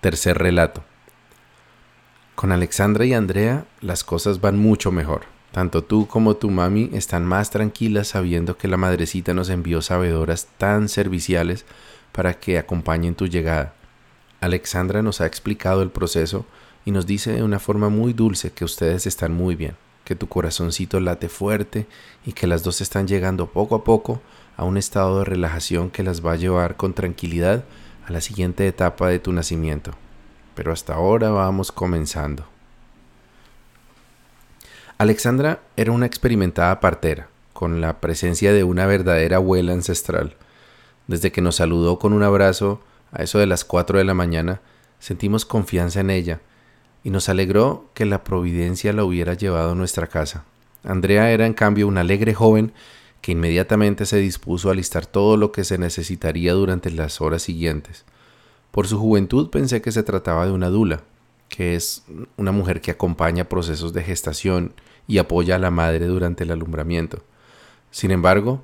Tercer 0.00 0.36
relato. 0.36 0.82
Con 2.34 2.50
Alexandra 2.50 3.04
y 3.06 3.14
Andrea 3.14 3.66
las 3.80 4.02
cosas 4.02 4.40
van 4.40 4.58
mucho 4.58 4.90
mejor. 4.90 5.22
Tanto 5.52 5.84
tú 5.84 6.08
como 6.08 6.34
tu 6.34 6.50
mami 6.50 6.90
están 6.92 7.24
más 7.24 7.50
tranquilas 7.50 8.08
sabiendo 8.08 8.56
que 8.56 8.66
la 8.66 8.78
madrecita 8.78 9.32
nos 9.32 9.48
envió 9.48 9.80
sabedoras 9.80 10.48
tan 10.58 10.88
serviciales 10.88 11.64
para 12.10 12.34
que 12.34 12.58
acompañen 12.58 13.14
tu 13.14 13.28
llegada. 13.28 13.74
Alexandra 14.40 15.02
nos 15.02 15.20
ha 15.20 15.26
explicado 15.26 15.82
el 15.82 15.90
proceso 15.90 16.46
y 16.84 16.90
nos 16.90 17.06
dice 17.06 17.32
de 17.32 17.44
una 17.44 17.60
forma 17.60 17.90
muy 17.90 18.12
dulce 18.12 18.50
que 18.50 18.64
ustedes 18.64 19.06
están 19.06 19.32
muy 19.32 19.54
bien, 19.54 19.76
que 20.04 20.16
tu 20.16 20.28
corazoncito 20.28 21.00
late 21.00 21.28
fuerte 21.28 21.86
y 22.26 22.32
que 22.32 22.46
las 22.46 22.62
dos 22.62 22.80
están 22.80 23.06
llegando 23.06 23.46
poco 23.46 23.74
a 23.74 23.84
poco 23.84 24.20
a 24.56 24.64
un 24.64 24.76
estado 24.76 25.18
de 25.18 25.24
relajación 25.24 25.90
que 25.90 26.02
las 26.02 26.24
va 26.24 26.32
a 26.32 26.36
llevar 26.36 26.76
con 26.76 26.94
tranquilidad 26.94 27.64
a 28.06 28.12
la 28.12 28.20
siguiente 28.20 28.66
etapa 28.66 29.08
de 29.08 29.18
tu 29.18 29.32
nacimiento. 29.32 29.92
Pero 30.54 30.72
hasta 30.72 30.94
ahora 30.94 31.30
vamos 31.30 31.72
comenzando. 31.72 32.44
Alexandra 34.98 35.60
era 35.76 35.92
una 35.92 36.06
experimentada 36.06 36.78
partera, 36.80 37.28
con 37.52 37.80
la 37.80 38.00
presencia 38.00 38.52
de 38.52 38.64
una 38.64 38.86
verdadera 38.86 39.36
abuela 39.36 39.72
ancestral. 39.72 40.36
Desde 41.06 41.32
que 41.32 41.40
nos 41.40 41.56
saludó 41.56 41.98
con 41.98 42.12
un 42.12 42.22
abrazo 42.22 42.80
a 43.12 43.22
eso 43.22 43.38
de 43.38 43.46
las 43.46 43.64
cuatro 43.64 43.98
de 43.98 44.04
la 44.04 44.14
mañana, 44.14 44.60
sentimos 44.98 45.44
confianza 45.44 46.00
en 46.00 46.10
ella 46.10 46.40
y 47.04 47.10
nos 47.10 47.28
alegró 47.28 47.86
que 47.94 48.04
la 48.04 48.24
providencia 48.24 48.92
la 48.92 49.04
hubiera 49.04 49.34
llevado 49.34 49.72
a 49.72 49.74
nuestra 49.74 50.06
casa. 50.06 50.44
Andrea 50.84 51.30
era 51.30 51.46
en 51.46 51.54
cambio 51.54 51.88
una 51.88 52.00
alegre 52.00 52.34
joven 52.34 52.72
que 53.20 53.32
inmediatamente 53.32 54.04
se 54.04 54.18
dispuso 54.18 54.70
a 54.70 54.74
listar 54.74 55.06
todo 55.06 55.36
lo 55.36 55.52
que 55.52 55.64
se 55.64 55.78
necesitaría 55.78 56.52
durante 56.52 56.90
las 56.90 57.20
horas 57.20 57.42
siguientes. 57.42 58.04
Por 58.72 58.88
su 58.88 58.98
juventud 58.98 59.50
pensé 59.50 59.80
que 59.80 59.92
se 59.92 60.02
trataba 60.02 60.46
de 60.46 60.52
una 60.52 60.68
dula, 60.68 61.02
que 61.48 61.76
es 61.76 62.04
una 62.36 62.50
mujer 62.50 62.80
que 62.80 62.90
acompaña 62.90 63.48
procesos 63.48 63.92
de 63.92 64.02
gestación 64.02 64.72
y 65.06 65.18
apoya 65.18 65.56
a 65.56 65.58
la 65.58 65.70
madre 65.70 66.06
durante 66.06 66.44
el 66.44 66.50
alumbramiento. 66.50 67.22
Sin 67.90 68.10
embargo, 68.10 68.62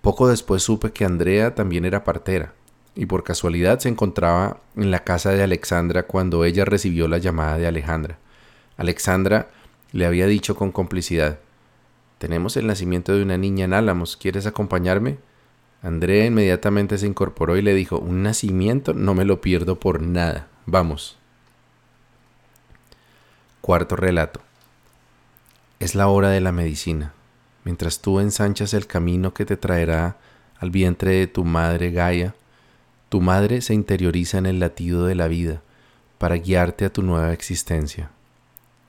poco 0.00 0.26
después 0.26 0.62
supe 0.62 0.92
que 0.92 1.04
Andrea 1.04 1.54
también 1.54 1.84
era 1.84 2.02
partera, 2.02 2.54
y 2.94 3.06
por 3.06 3.24
casualidad 3.24 3.78
se 3.78 3.88
encontraba 3.88 4.58
en 4.76 4.90
la 4.90 5.04
casa 5.04 5.30
de 5.30 5.42
Alexandra 5.42 6.04
cuando 6.04 6.44
ella 6.44 6.64
recibió 6.64 7.08
la 7.08 7.18
llamada 7.18 7.58
de 7.58 7.66
Alejandra. 7.66 8.18
Alexandra 8.76 9.48
le 9.92 10.06
había 10.06 10.26
dicho 10.26 10.56
con 10.56 10.72
complicidad 10.72 11.38
Tenemos 12.18 12.56
el 12.56 12.66
nacimiento 12.66 13.14
de 13.14 13.22
una 13.22 13.38
niña 13.38 13.64
en 13.64 13.74
Álamos, 13.74 14.16
¿quieres 14.16 14.46
acompañarme? 14.46 15.18
Andrea 15.82 16.26
inmediatamente 16.26 16.96
se 16.98 17.06
incorporó 17.06 17.56
y 17.56 17.62
le 17.62 17.74
dijo 17.74 17.98
Un 17.98 18.22
nacimiento 18.22 18.94
no 18.94 19.14
me 19.14 19.24
lo 19.24 19.40
pierdo 19.40 19.80
por 19.80 20.00
nada. 20.00 20.46
Vamos. 20.66 21.18
Cuarto 23.60 23.96
relato. 23.96 24.40
Es 25.80 25.96
la 25.96 26.06
hora 26.06 26.28
de 26.28 26.40
la 26.40 26.52
medicina, 26.52 27.12
mientras 27.64 28.00
tú 28.00 28.20
ensanchas 28.20 28.74
el 28.74 28.86
camino 28.86 29.34
que 29.34 29.44
te 29.44 29.56
traerá 29.56 30.16
al 30.60 30.70
vientre 30.70 31.12
de 31.12 31.26
tu 31.26 31.44
madre 31.44 31.90
Gaia, 31.90 32.36
tu 33.12 33.20
madre 33.20 33.60
se 33.60 33.74
interioriza 33.74 34.38
en 34.38 34.46
el 34.46 34.58
latido 34.58 35.04
de 35.04 35.14
la 35.14 35.28
vida, 35.28 35.60
para 36.16 36.36
guiarte 36.36 36.86
a 36.86 36.90
tu 36.90 37.02
nueva 37.02 37.34
existencia. 37.34 38.10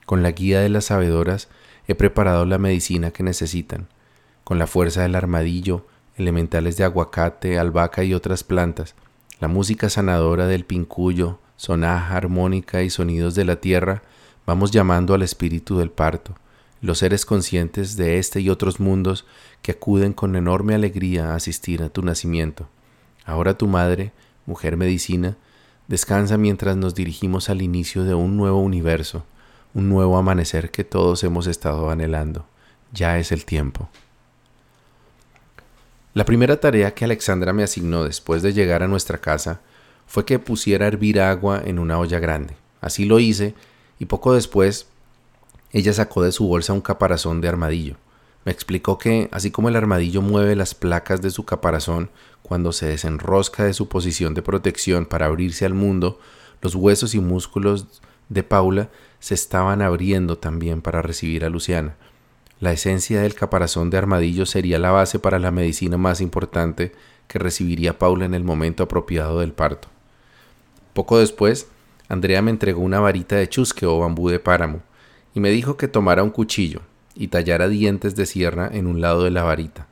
Con 0.06 0.22
la 0.22 0.30
guía 0.30 0.60
de 0.60 0.70
las 0.70 0.86
sabedoras 0.86 1.48
he 1.88 1.94
preparado 1.94 2.46
la 2.46 2.56
medicina 2.56 3.10
que 3.10 3.22
necesitan. 3.22 3.86
Con 4.42 4.58
la 4.58 4.66
fuerza 4.66 5.02
del 5.02 5.14
armadillo, 5.14 5.86
elementales 6.16 6.78
de 6.78 6.84
aguacate, 6.84 7.58
albahaca 7.58 8.02
y 8.02 8.14
otras 8.14 8.44
plantas, 8.44 8.94
la 9.40 9.48
música 9.48 9.90
sanadora 9.90 10.46
del 10.46 10.64
pincuyo, 10.64 11.38
sonaja, 11.58 12.16
armónica 12.16 12.82
y 12.82 12.88
sonidos 12.88 13.34
de 13.34 13.44
la 13.44 13.56
tierra, 13.56 14.04
vamos 14.46 14.70
llamando 14.70 15.12
al 15.12 15.20
espíritu 15.20 15.76
del 15.76 15.90
parto, 15.90 16.34
los 16.80 16.96
seres 16.96 17.26
conscientes 17.26 17.98
de 17.98 18.18
este 18.18 18.40
y 18.40 18.48
otros 18.48 18.80
mundos 18.80 19.26
que 19.60 19.72
acuden 19.72 20.14
con 20.14 20.34
enorme 20.34 20.74
alegría 20.74 21.32
a 21.32 21.34
asistir 21.34 21.82
a 21.82 21.90
tu 21.90 22.00
nacimiento. 22.00 22.70
Ahora 23.24 23.56
tu 23.56 23.66
madre, 23.66 24.12
mujer 24.46 24.76
medicina, 24.76 25.36
descansa 25.88 26.36
mientras 26.36 26.76
nos 26.76 26.94
dirigimos 26.94 27.50
al 27.50 27.62
inicio 27.62 28.04
de 28.04 28.14
un 28.14 28.36
nuevo 28.36 28.60
universo, 28.60 29.24
un 29.72 29.88
nuevo 29.88 30.16
amanecer 30.16 30.70
que 30.70 30.84
todos 30.84 31.24
hemos 31.24 31.46
estado 31.46 31.90
anhelando. 31.90 32.46
Ya 32.92 33.18
es 33.18 33.32
el 33.32 33.44
tiempo. 33.44 33.88
La 36.14 36.24
primera 36.24 36.60
tarea 36.60 36.94
que 36.94 37.04
Alexandra 37.04 37.52
me 37.52 37.64
asignó 37.64 38.04
después 38.04 38.42
de 38.42 38.52
llegar 38.52 38.82
a 38.82 38.88
nuestra 38.88 39.18
casa 39.18 39.60
fue 40.06 40.24
que 40.24 40.38
pusiera 40.38 40.84
a 40.84 40.88
hervir 40.88 41.20
agua 41.20 41.60
en 41.64 41.78
una 41.78 41.98
olla 41.98 42.20
grande. 42.20 42.54
Así 42.80 43.04
lo 43.04 43.18
hice 43.18 43.54
y 43.98 44.04
poco 44.04 44.34
después 44.34 44.86
ella 45.72 45.92
sacó 45.92 46.22
de 46.22 46.30
su 46.30 46.46
bolsa 46.46 46.72
un 46.72 46.80
caparazón 46.80 47.40
de 47.40 47.48
armadillo. 47.48 47.96
Me 48.44 48.52
explicó 48.52 48.98
que, 48.98 49.28
así 49.32 49.50
como 49.50 49.68
el 49.68 49.76
armadillo 49.76 50.20
mueve 50.20 50.54
las 50.54 50.74
placas 50.74 51.22
de 51.22 51.30
su 51.30 51.44
caparazón 51.44 52.10
cuando 52.42 52.72
se 52.72 52.86
desenrosca 52.86 53.64
de 53.64 53.72
su 53.72 53.88
posición 53.88 54.34
de 54.34 54.42
protección 54.42 55.06
para 55.06 55.26
abrirse 55.26 55.64
al 55.64 55.72
mundo, 55.72 56.20
los 56.60 56.74
huesos 56.74 57.14
y 57.14 57.20
músculos 57.20 58.02
de 58.28 58.42
Paula 58.42 58.90
se 59.18 59.34
estaban 59.34 59.80
abriendo 59.80 60.36
también 60.36 60.82
para 60.82 61.00
recibir 61.00 61.44
a 61.44 61.48
Luciana. 61.48 61.96
La 62.60 62.72
esencia 62.72 63.22
del 63.22 63.34
caparazón 63.34 63.88
de 63.88 63.96
armadillo 63.96 64.44
sería 64.44 64.78
la 64.78 64.90
base 64.90 65.18
para 65.18 65.38
la 65.38 65.50
medicina 65.50 65.96
más 65.96 66.20
importante 66.20 66.92
que 67.28 67.38
recibiría 67.38 67.98
Paula 67.98 68.26
en 68.26 68.34
el 68.34 68.44
momento 68.44 68.82
apropiado 68.82 69.40
del 69.40 69.52
parto. 69.52 69.88
Poco 70.92 71.18
después, 71.18 71.68
Andrea 72.08 72.42
me 72.42 72.50
entregó 72.50 72.82
una 72.82 73.00
varita 73.00 73.36
de 73.36 73.48
chusque 73.48 73.86
o 73.86 73.98
bambú 73.98 74.28
de 74.28 74.38
páramo 74.38 74.82
y 75.34 75.40
me 75.40 75.50
dijo 75.50 75.78
que 75.78 75.88
tomara 75.88 76.22
un 76.22 76.30
cuchillo 76.30 76.82
y 77.14 77.28
tallara 77.28 77.68
dientes 77.68 78.16
de 78.16 78.26
sierra 78.26 78.68
en 78.72 78.86
un 78.86 79.00
lado 79.00 79.24
de 79.24 79.30
la 79.30 79.42
varita. 79.42 79.86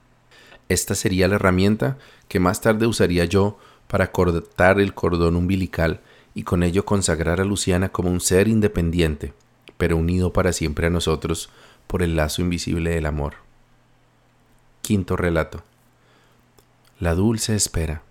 Esta 0.69 0.95
sería 0.95 1.29
la 1.29 1.37
herramienta 1.37 1.99
que 2.29 2.41
más 2.41 2.61
tarde 2.61 2.87
usaría 2.87 3.25
yo 3.25 3.59
para 3.89 4.11
cortar 4.11 4.81
el 4.81 4.95
cordón 4.95 5.37
umbilical 5.37 6.01
y 6.35 6.45
con 6.45 6.63
ello 6.63 6.85
consagrar 6.85 7.41
a 7.41 7.45
Luciana 7.45 7.91
como 7.91 8.11
un 8.11 8.21
ser 8.21 8.49
independiente, 8.49 9.35
pero 9.77 9.97
unido 9.97 10.33
para 10.33 10.53
siempre 10.53 10.87
a 10.87 10.91
nosotros 10.91 11.51
por 11.87 12.03
el 12.03 12.17
lazo 12.17 12.41
invisible 12.41 12.91
del 12.91 13.07
amor. 13.07 13.35
Quinto 14.81 15.17
relato. 15.17 15.63
La 16.99 17.15
dulce 17.15 17.55
espera. 17.55 18.03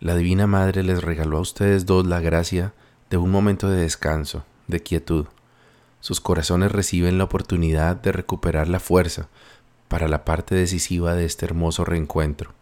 La 0.00 0.16
Divina 0.16 0.46
Madre 0.46 0.82
les 0.82 1.02
regaló 1.02 1.38
a 1.38 1.42
ustedes 1.42 1.86
dos 1.86 2.06
la 2.06 2.20
gracia 2.20 2.72
de 3.10 3.16
un 3.16 3.30
momento 3.30 3.70
de 3.70 3.82
descanso, 3.82 4.44
de 4.66 4.80
quietud. 4.80 5.26
Sus 6.06 6.20
corazones 6.20 6.70
reciben 6.70 7.18
la 7.18 7.24
oportunidad 7.24 7.96
de 7.96 8.12
recuperar 8.12 8.68
la 8.68 8.78
fuerza 8.78 9.26
para 9.88 10.06
la 10.06 10.24
parte 10.24 10.54
decisiva 10.54 11.16
de 11.16 11.24
este 11.24 11.46
hermoso 11.46 11.84
reencuentro. 11.84 12.52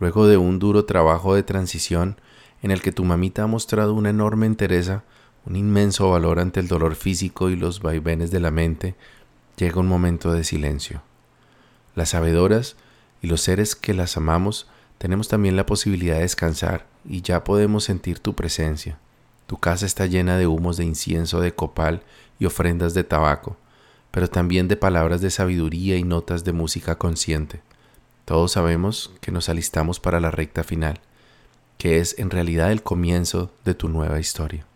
Luego 0.00 0.26
de 0.26 0.36
un 0.36 0.58
duro 0.58 0.84
trabajo 0.84 1.36
de 1.36 1.44
transición 1.44 2.20
en 2.62 2.72
el 2.72 2.82
que 2.82 2.90
tu 2.90 3.04
mamita 3.04 3.44
ha 3.44 3.46
mostrado 3.46 3.94
una 3.94 4.10
enorme 4.10 4.46
entereza, 4.46 5.04
un 5.44 5.54
inmenso 5.54 6.10
valor 6.10 6.40
ante 6.40 6.58
el 6.58 6.66
dolor 6.66 6.96
físico 6.96 7.50
y 7.50 7.54
los 7.54 7.82
vaivenes 7.82 8.32
de 8.32 8.40
la 8.40 8.50
mente, 8.50 8.96
llega 9.56 9.78
un 9.78 9.86
momento 9.86 10.32
de 10.32 10.42
silencio. 10.42 11.02
Las 11.94 12.08
sabedoras 12.08 12.74
y 13.22 13.28
los 13.28 13.42
seres 13.42 13.76
que 13.76 13.94
las 13.94 14.16
amamos 14.16 14.66
tenemos 14.98 15.28
también 15.28 15.54
la 15.54 15.66
posibilidad 15.66 16.16
de 16.16 16.22
descansar 16.22 16.88
y 17.08 17.22
ya 17.22 17.44
podemos 17.44 17.84
sentir 17.84 18.18
tu 18.18 18.34
presencia. 18.34 18.98
Tu 19.46 19.56
casa 19.56 19.86
está 19.86 20.06
llena 20.06 20.36
de 20.36 20.48
humos 20.48 20.76
de 20.76 20.84
incienso 20.84 21.40
de 21.40 21.54
copal 21.54 22.02
y 22.38 22.46
ofrendas 22.46 22.94
de 22.94 23.04
tabaco, 23.04 23.56
pero 24.10 24.28
también 24.28 24.68
de 24.68 24.76
palabras 24.76 25.20
de 25.20 25.30
sabiduría 25.30 25.96
y 25.96 26.04
notas 26.04 26.44
de 26.44 26.52
música 26.52 26.96
consciente. 26.96 27.60
Todos 28.24 28.52
sabemos 28.52 29.12
que 29.20 29.32
nos 29.32 29.48
alistamos 29.48 30.00
para 30.00 30.20
la 30.20 30.30
recta 30.30 30.64
final, 30.64 31.00
que 31.78 31.98
es 31.98 32.18
en 32.18 32.30
realidad 32.30 32.72
el 32.72 32.82
comienzo 32.82 33.50
de 33.64 33.74
tu 33.74 33.88
nueva 33.88 34.18
historia. 34.18 34.66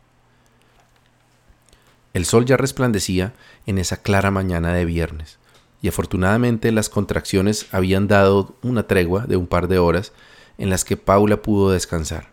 El 2.12 2.24
sol 2.24 2.44
ya 2.44 2.56
resplandecía 2.56 3.32
en 3.66 3.78
esa 3.78 4.02
clara 4.02 4.30
mañana 4.30 4.72
de 4.72 4.84
viernes, 4.84 5.38
y 5.82 5.88
afortunadamente 5.88 6.72
las 6.72 6.88
contracciones 6.88 7.66
habían 7.72 8.08
dado 8.08 8.54
una 8.62 8.82
tregua 8.86 9.26
de 9.26 9.36
un 9.36 9.46
par 9.46 9.68
de 9.68 9.78
horas 9.78 10.12
en 10.58 10.70
las 10.70 10.84
que 10.84 10.96
Paula 10.96 11.40
pudo 11.40 11.70
descansar. 11.70 12.28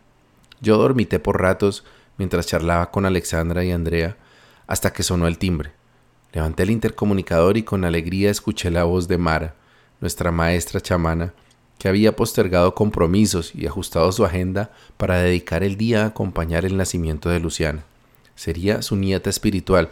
Yo 0.59 0.77
dormité 0.77 1.19
por 1.19 1.41
ratos 1.41 1.85
mientras 2.17 2.47
charlaba 2.47 2.91
con 2.91 3.05
Alexandra 3.05 3.63
y 3.63 3.71
Andrea 3.71 4.17
hasta 4.67 4.93
que 4.93 5.03
sonó 5.03 5.27
el 5.27 5.37
timbre. 5.37 5.71
Levanté 6.33 6.63
el 6.63 6.71
intercomunicador 6.71 7.57
y 7.57 7.63
con 7.63 7.85
alegría 7.85 8.29
escuché 8.29 8.69
la 8.69 8.83
voz 8.83 9.07
de 9.07 9.17
Mara, 9.17 9.55
nuestra 10.01 10.31
maestra 10.31 10.81
chamana, 10.81 11.33
que 11.79 11.87
había 11.87 12.15
postergado 12.15 12.75
compromisos 12.75 13.53
y 13.55 13.65
ajustado 13.65 14.11
su 14.11 14.25
agenda 14.25 14.71
para 14.97 15.19
dedicar 15.19 15.63
el 15.63 15.77
día 15.77 16.03
a 16.03 16.07
acompañar 16.07 16.65
el 16.65 16.75
nacimiento 16.75 17.29
de 17.29 17.39
Luciana. 17.39 17.83
Sería 18.35 18.81
su 18.81 18.95
nieta 18.95 19.29
espiritual 19.29 19.89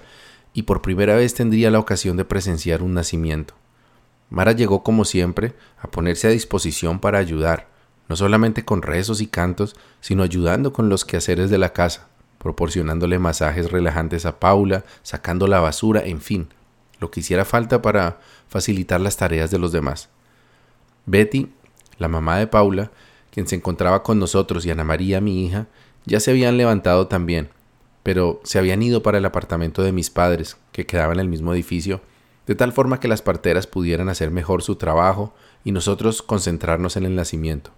y 0.53 0.63
por 0.63 0.81
primera 0.81 1.15
vez 1.15 1.33
tendría 1.33 1.71
la 1.71 1.79
ocasión 1.79 2.17
de 2.17 2.25
presenciar 2.25 2.83
un 2.83 2.93
nacimiento. 2.93 3.53
Mara 4.29 4.51
llegó 4.51 4.83
como 4.83 5.05
siempre 5.05 5.53
a 5.79 5.87
ponerse 5.87 6.27
a 6.27 6.31
disposición 6.31 6.99
para 6.99 7.19
ayudar, 7.19 7.67
no 8.09 8.15
solamente 8.15 8.65
con 8.65 8.81
rezos 8.81 9.21
y 9.21 9.27
cantos, 9.27 9.75
sino 10.01 10.23
ayudando 10.23 10.73
con 10.73 10.89
los 10.89 11.05
quehaceres 11.05 11.49
de 11.49 11.57
la 11.57 11.73
casa, 11.73 12.07
proporcionándole 12.45 13.17
masajes 13.17 13.71
relajantes 13.71 14.23
a 14.27 14.39
Paula, 14.39 14.85
sacando 15.01 15.47
la 15.47 15.61
basura, 15.61 16.03
en 16.05 16.21
fin, 16.21 16.47
lo 16.99 17.09
que 17.09 17.21
hiciera 17.21 17.43
falta 17.43 17.81
para 17.81 18.19
facilitar 18.47 19.01
las 19.01 19.17
tareas 19.17 19.49
de 19.49 19.57
los 19.57 19.71
demás. 19.71 20.09
Betty, 21.07 21.51
la 21.97 22.07
mamá 22.07 22.37
de 22.37 22.45
Paula, 22.45 22.91
quien 23.31 23.47
se 23.47 23.55
encontraba 23.55 24.03
con 24.03 24.19
nosotros, 24.19 24.63
y 24.63 24.69
Ana 24.69 24.83
María, 24.83 25.21
mi 25.21 25.43
hija, 25.43 25.65
ya 26.05 26.19
se 26.19 26.29
habían 26.29 26.55
levantado 26.55 27.07
también, 27.07 27.49
pero 28.03 28.41
se 28.43 28.59
habían 28.59 28.83
ido 28.83 29.01
para 29.01 29.17
el 29.17 29.25
apartamento 29.25 29.81
de 29.81 29.91
mis 29.91 30.11
padres, 30.11 30.57
que 30.71 30.85
quedaba 30.85 31.13
en 31.13 31.21
el 31.21 31.29
mismo 31.29 31.51
edificio, 31.51 32.01
de 32.45 32.53
tal 32.53 32.73
forma 32.73 32.99
que 32.99 33.07
las 33.07 33.23
parteras 33.23 33.65
pudieran 33.65 34.07
hacer 34.07 34.29
mejor 34.29 34.61
su 34.61 34.75
trabajo 34.75 35.33
y 35.63 35.71
nosotros 35.71 36.21
concentrarnos 36.21 36.95
en 36.95 37.05
el 37.05 37.15
nacimiento. 37.15 37.71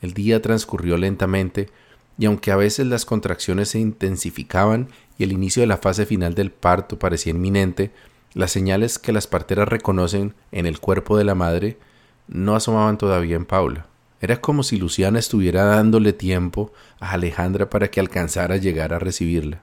El 0.00 0.14
día 0.14 0.42
transcurrió 0.42 0.96
lentamente, 0.96 1.70
y 2.18 2.26
aunque 2.26 2.50
a 2.50 2.56
veces 2.56 2.86
las 2.86 3.06
contracciones 3.06 3.70
se 3.70 3.78
intensificaban 3.78 4.88
y 5.16 5.22
el 5.22 5.32
inicio 5.32 5.60
de 5.60 5.68
la 5.68 5.76
fase 5.76 6.04
final 6.04 6.34
del 6.34 6.50
parto 6.50 6.98
parecía 6.98 7.30
inminente, 7.30 7.92
las 8.34 8.50
señales 8.50 8.98
que 8.98 9.12
las 9.12 9.28
parteras 9.28 9.68
reconocen 9.68 10.34
en 10.50 10.66
el 10.66 10.80
cuerpo 10.80 11.16
de 11.16 11.24
la 11.24 11.36
madre 11.36 11.78
no 12.26 12.56
asomaban 12.56 12.98
todavía 12.98 13.36
en 13.36 13.46
Paula. 13.46 13.86
Era 14.20 14.40
como 14.40 14.64
si 14.64 14.76
Luciana 14.76 15.20
estuviera 15.20 15.64
dándole 15.64 16.12
tiempo 16.12 16.72
a 16.98 17.12
Alejandra 17.12 17.70
para 17.70 17.88
que 17.88 18.00
alcanzara 18.00 18.56
a 18.56 18.58
llegar 18.58 18.92
a 18.92 18.98
recibirla. 18.98 19.62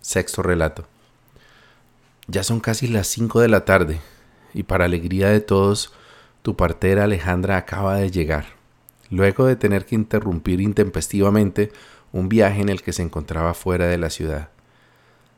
Sexto 0.00 0.42
relato. 0.42 0.86
Ya 2.26 2.42
son 2.42 2.60
casi 2.60 2.88
las 2.88 3.08
cinco 3.08 3.40
de 3.40 3.48
la 3.48 3.66
tarde, 3.66 4.00
y 4.54 4.62
para 4.62 4.86
alegría 4.86 5.28
de 5.28 5.40
todos, 5.40 5.92
tu 6.40 6.56
partera 6.56 7.04
Alejandra 7.04 7.58
acaba 7.58 7.96
de 7.96 8.10
llegar 8.10 8.59
luego 9.10 9.44
de 9.44 9.56
tener 9.56 9.84
que 9.84 9.96
interrumpir 9.96 10.60
intempestivamente 10.60 11.72
un 12.12 12.28
viaje 12.28 12.60
en 12.60 12.68
el 12.68 12.82
que 12.82 12.92
se 12.92 13.02
encontraba 13.02 13.54
fuera 13.54 13.86
de 13.86 13.98
la 13.98 14.10
ciudad, 14.10 14.50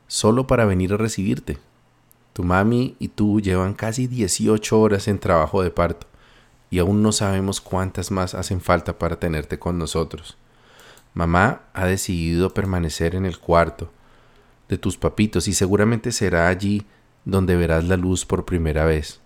solo 0.06 0.46
para 0.46 0.64
venir 0.64 0.92
a 0.92 0.98
recibirte. 0.98 1.58
Tu 2.32 2.44
mami 2.44 2.96
y 2.98 3.08
tú 3.08 3.40
llevan 3.40 3.74
casi 3.74 4.06
18 4.06 4.80
horas 4.80 5.08
en 5.08 5.18
trabajo 5.18 5.62
de 5.62 5.70
parto 5.70 6.06
y 6.70 6.78
aún 6.78 7.02
no 7.02 7.12
sabemos 7.12 7.60
cuántas 7.60 8.10
más 8.10 8.34
hacen 8.34 8.60
falta 8.62 8.98
para 8.98 9.16
tenerte 9.16 9.58
con 9.58 9.78
nosotros. 9.78 10.38
Mamá 11.12 11.62
ha 11.74 11.84
decidido 11.84 12.54
permanecer 12.54 13.14
en 13.14 13.26
el 13.26 13.38
cuarto 13.38 13.90
de 14.68 14.78
tus 14.78 14.96
papitos 14.96 15.48
y 15.48 15.52
seguramente 15.52 16.12
será 16.12 16.48
allí 16.48 16.86
donde 17.26 17.56
verás 17.56 17.84
la 17.84 17.98
luz 17.98 18.24
por 18.24 18.46
primera 18.46 18.86
vez. 18.86 19.20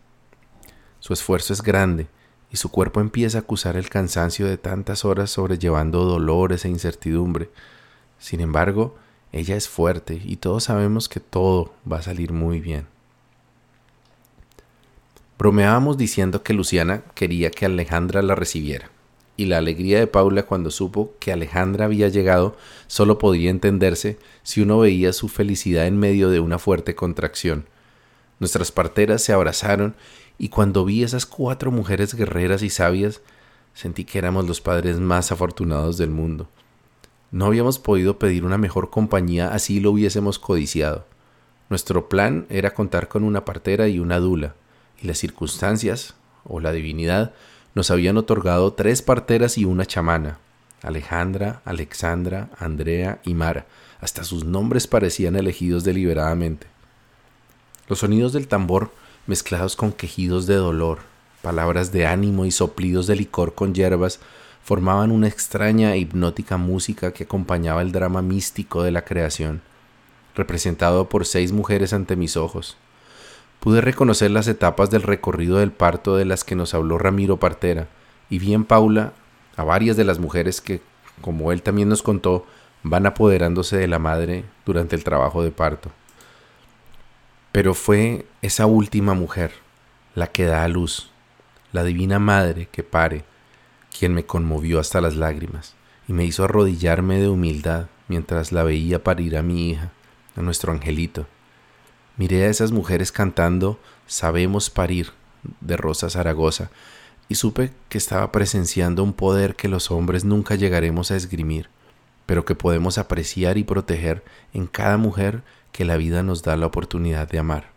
Su 0.99 1.13
esfuerzo 1.13 1.53
es 1.53 1.63
grande 1.63 2.09
su 2.57 2.71
cuerpo 2.71 3.01
empieza 3.01 3.39
a 3.39 3.41
acusar 3.43 3.77
el 3.77 3.89
cansancio 3.89 4.47
de 4.47 4.59
tantas 4.59 5.05
horas 5.05 5.31
sobrellevando 5.31 6.05
dolores 6.05 6.65
e 6.65 6.69
incertidumbre. 6.69 7.51
Sin 8.19 8.41
embargo, 8.41 8.97
ella 9.33 9.57
es 9.57 9.69
fuerte 9.69 10.21
y 10.25 10.37
todos 10.37 10.65
sabemos 10.65 11.09
que 11.09 11.21
todo 11.21 11.73
va 11.91 11.99
a 11.99 12.03
salir 12.03 12.33
muy 12.33 12.61
bien. 12.61 12.87
Bromeábamos 15.39 15.99
diciendo 15.99 16.43
que 16.43 16.55
Luciana 16.55 17.03
quería 17.15 17.51
que 17.51 17.67
Alejandra 17.67 18.23
la 18.23 18.35
recibiera. 18.35 18.91
y 19.39 19.45
la 19.45 19.59
alegría 19.59 19.99
de 19.99 20.07
Paula 20.07 20.45
cuando 20.45 20.71
supo 20.71 21.13
que 21.21 21.31
Alejandra 21.31 21.85
había 21.85 22.09
llegado 22.09 22.57
solo 22.87 23.19
podía 23.19 23.51
entenderse 23.51 24.19
si 24.43 24.63
uno 24.63 24.79
veía 24.79 25.13
su 25.13 25.29
felicidad 25.29 25.87
en 25.87 25.99
medio 25.99 26.31
de 26.31 26.41
una 26.41 26.59
fuerte 26.59 26.95
contracción. 26.95 27.67
Nuestras 28.39 28.73
parteras 28.73 29.23
se 29.23 29.35
abrazaron 29.35 29.95
y 30.39 30.49
cuando 30.49 30.85
vi 30.85 31.03
esas 31.03 31.27
cuatro 31.27 31.71
mujeres 31.71 32.15
guerreras 32.15 32.63
y 32.63 32.71
sabias, 32.71 33.21
sentí 33.75 34.05
que 34.05 34.19
éramos 34.19 34.47
los 34.47 34.61
padres 34.61 34.99
más 34.99 35.33
afortunados 35.33 35.99
del 35.99 36.11
mundo. 36.11 36.49
No 37.31 37.47
habíamos 37.47 37.79
podido 37.79 38.19
pedir 38.19 38.45
una 38.45 38.59
mejor 38.59 38.91
compañía 38.91 39.53
así 39.53 39.81
lo 39.81 39.91
hubiésemos 39.91 40.39
codiciado. 40.39 41.07
Nuestro 41.69 42.09
plan 42.09 42.47
era 42.49 42.75
contar 42.75 43.09
con 43.09 43.25
una 43.25 43.45
partera 43.45 43.89
y 43.89 43.99
una 43.99 44.19
dula, 44.19 44.55
y 45.03 45.07
las 45.07 45.19
circunstancias, 45.19 46.15
o 46.45 46.61
la 46.61 46.73
divinidad, 46.73 47.33
nos 47.75 47.91
habían 47.91 48.17
otorgado 48.17 48.73
tres 48.73 49.03
parteras 49.03 49.59
y 49.59 49.65
una 49.65 49.85
chamana, 49.85 50.39
Alejandra, 50.83 51.61
Alexandra, 51.65 52.49
Andrea 52.59 53.21
y 53.25 53.35
Mara. 53.35 53.67
Hasta 54.01 54.25
sus 54.25 54.45
nombres 54.45 54.87
parecían 54.87 55.37
elegidos 55.37 55.85
deliberadamente. 55.85 56.69
Los 57.89 57.99
sonidos 58.01 58.33
del 58.33 58.49
tambor, 58.49 58.93
mezclados 59.27 59.77
con 59.77 59.93
quejidos 59.93 60.47
de 60.47 60.55
dolor, 60.55 60.99
palabras 61.43 61.93
de 61.93 62.07
ánimo 62.07 62.45
y 62.45 62.51
soplidos 62.51 63.07
de 63.07 63.17
licor 63.17 63.55
con 63.55 63.75
hierbas, 63.75 64.21
formaban 64.63 65.13
una 65.13 65.29
extraña 65.29 65.95
e 65.95 65.99
hipnótica 65.99 66.57
música 66.57 67.13
que 67.13 67.25
acompañaba 67.25 67.83
el 67.83 67.93
drama 67.93 68.23
místico 68.23 68.83
de 68.83 68.91
la 68.91 69.05
creación, 69.05 69.63
representado 70.35 71.09
por 71.09 71.25
seis 71.25 71.53
mujeres 71.53 71.93
ante 71.93 72.17
mis 72.17 72.37
ojos. 72.37 72.77
Pude 73.61 73.81
reconocer 73.81 74.31
las 74.31 74.49
etapas 74.49 74.91
del 74.91 75.03
recorrido 75.03 75.59
del 75.59 75.73
parto 75.73 76.17
de 76.17 76.25
las 76.25 76.45
que 76.45 76.57
nos 76.57 76.75
habló 76.75 76.99
Ramiro 76.99 77.39
Partera, 77.39 77.89
y 78.29 78.39
vi 78.39 78.55
en 78.55 78.65
Paula 78.65 79.13
a 79.57 79.65
varias 79.65 79.97
de 79.97 80.05
las 80.05 80.19
mujeres 80.19 80.61
que, 80.61 80.81
como 81.21 81.53
él 81.53 81.63
también 81.63 81.89
nos 81.89 82.03
contó, 82.03 82.45
van 82.83 83.07
apoderándose 83.07 83.77
de 83.77 83.89
la 83.89 83.99
madre 83.99 84.45
durante 84.65 84.97
el 84.97 85.05
trabajo 85.05 85.43
de 85.43 85.51
parto. 85.51 85.91
Pero 87.57 87.73
fue 87.73 88.27
esa 88.43 88.67
última 88.67 89.15
mujer, 89.15 89.51
la 90.15 90.27
que 90.27 90.45
da 90.45 90.63
a 90.63 90.69
luz, 90.69 91.09
la 91.73 91.85
divina 91.85 92.19
madre 92.19 92.69
que 92.71 92.83
pare, 92.83 93.25
quien 93.99 94.13
me 94.13 94.27
conmovió 94.27 94.79
hasta 94.79 95.01
las 95.01 95.17
lágrimas 95.17 95.75
y 96.07 96.13
me 96.13 96.27
hizo 96.27 96.45
arrodillarme 96.45 97.19
de 97.19 97.31
humildad 97.31 97.87
mientras 98.09 98.53
la 98.53 98.63
veía 98.63 99.03
parir 99.03 99.39
a 99.39 99.43
mi 99.43 99.71
hija, 99.71 99.91
a 100.37 100.43
nuestro 100.43 100.71
angelito. 100.71 101.27
Miré 102.19 102.45
a 102.45 102.51
esas 102.51 102.73
mujeres 102.73 103.11
cantando 103.11 103.81
Sabemos 104.07 104.69
parir 104.69 105.13
de 105.63 105.79
Rosa 105.79 106.11
Zaragoza 106.11 106.69
y 107.27 107.37
supe 107.37 107.73
que 107.89 107.97
estaba 107.97 108.33
presenciando 108.33 109.03
un 109.03 109.15
poder 109.15 109.57
que 109.57 109.69
los 109.69 109.91
hombres 109.91 110.27
nunca 110.27 110.57
llegaremos 110.57 111.11
a 111.11 111.17
esgrimir, 111.17 111.71
pero 112.27 112.45
que 112.45 112.55
podemos 112.55 112.99
apreciar 112.99 113.57
y 113.57 113.65
proteger 113.65 114.23
en 114.53 114.67
cada 114.67 114.99
mujer 114.99 115.43
que 115.77 115.85
la 115.85 115.99
vida 115.99 116.23
nos 116.23 116.43
da 116.43 116.57
la 116.57 116.65
oportunidad 116.65 117.29
de 117.29 117.39
amar. 117.39 117.69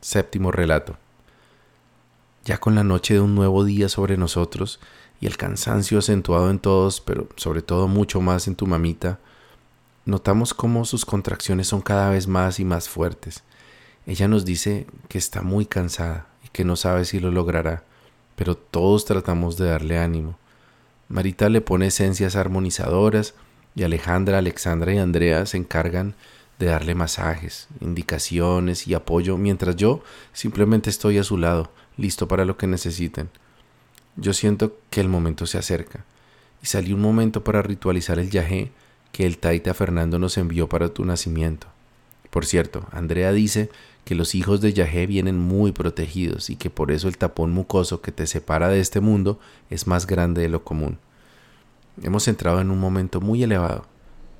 Séptimo 0.00 0.50
relato. 0.50 0.96
Ya 2.46 2.56
con 2.56 2.74
la 2.74 2.82
noche 2.82 3.12
de 3.12 3.20
un 3.20 3.34
nuevo 3.34 3.62
día 3.62 3.90
sobre 3.90 4.16
nosotros 4.16 4.80
y 5.20 5.26
el 5.26 5.36
cansancio 5.36 5.98
acentuado 5.98 6.48
en 6.48 6.60
todos, 6.60 7.02
pero 7.02 7.28
sobre 7.36 7.60
todo 7.60 7.88
mucho 7.88 8.22
más 8.22 8.48
en 8.48 8.56
tu 8.56 8.66
mamita, 8.66 9.18
notamos 10.06 10.54
cómo 10.54 10.86
sus 10.86 11.04
contracciones 11.04 11.66
son 11.66 11.82
cada 11.82 12.08
vez 12.08 12.26
más 12.26 12.58
y 12.58 12.64
más 12.64 12.88
fuertes. 12.88 13.44
Ella 14.06 14.28
nos 14.28 14.46
dice 14.46 14.86
que 15.08 15.18
está 15.18 15.42
muy 15.42 15.66
cansada 15.66 16.26
y 16.42 16.48
que 16.48 16.64
no 16.64 16.76
sabe 16.76 17.04
si 17.04 17.20
lo 17.20 17.30
logrará, 17.30 17.84
pero 18.34 18.56
todos 18.56 19.04
tratamos 19.04 19.58
de 19.58 19.66
darle 19.66 19.98
ánimo. 19.98 20.38
Marita 21.10 21.50
le 21.50 21.60
pone 21.60 21.88
esencias 21.88 22.34
armonizadoras, 22.34 23.34
y 23.78 23.84
Alejandra, 23.84 24.38
Alexandra 24.38 24.92
y 24.92 24.98
Andrea 24.98 25.46
se 25.46 25.56
encargan 25.56 26.14
de 26.58 26.66
darle 26.66 26.96
masajes, 26.96 27.68
indicaciones 27.80 28.88
y 28.88 28.94
apoyo, 28.94 29.38
mientras 29.38 29.76
yo 29.76 30.02
simplemente 30.32 30.90
estoy 30.90 31.18
a 31.18 31.22
su 31.22 31.38
lado, 31.38 31.70
listo 31.96 32.26
para 32.26 32.44
lo 32.44 32.56
que 32.56 32.66
necesiten. 32.66 33.30
Yo 34.16 34.32
siento 34.32 34.76
que 34.90 35.00
el 35.00 35.08
momento 35.08 35.46
se 35.46 35.58
acerca, 35.58 36.04
y 36.60 36.66
salí 36.66 36.92
un 36.92 37.00
momento 37.00 37.44
para 37.44 37.62
ritualizar 37.62 38.18
el 38.18 38.30
yajé 38.30 38.72
que 39.12 39.26
el 39.26 39.38
Taita 39.38 39.74
Fernando 39.74 40.18
nos 40.18 40.38
envió 40.38 40.68
para 40.68 40.88
tu 40.88 41.04
nacimiento. 41.04 41.68
Por 42.30 42.46
cierto, 42.46 42.84
Andrea 42.90 43.30
dice 43.30 43.70
que 44.04 44.16
los 44.16 44.34
hijos 44.34 44.60
de 44.60 44.72
Yahé 44.72 45.06
vienen 45.06 45.38
muy 45.38 45.70
protegidos 45.70 46.50
y 46.50 46.56
que 46.56 46.68
por 46.68 46.90
eso 46.90 47.06
el 47.06 47.16
tapón 47.16 47.52
mucoso 47.52 48.00
que 48.00 48.10
te 48.10 48.26
separa 48.26 48.68
de 48.68 48.80
este 48.80 49.00
mundo 49.00 49.38
es 49.70 49.86
más 49.86 50.06
grande 50.08 50.42
de 50.42 50.48
lo 50.48 50.64
común. 50.64 50.98
Hemos 52.02 52.28
entrado 52.28 52.60
en 52.60 52.70
un 52.70 52.78
momento 52.78 53.20
muy 53.20 53.42
elevado. 53.42 53.86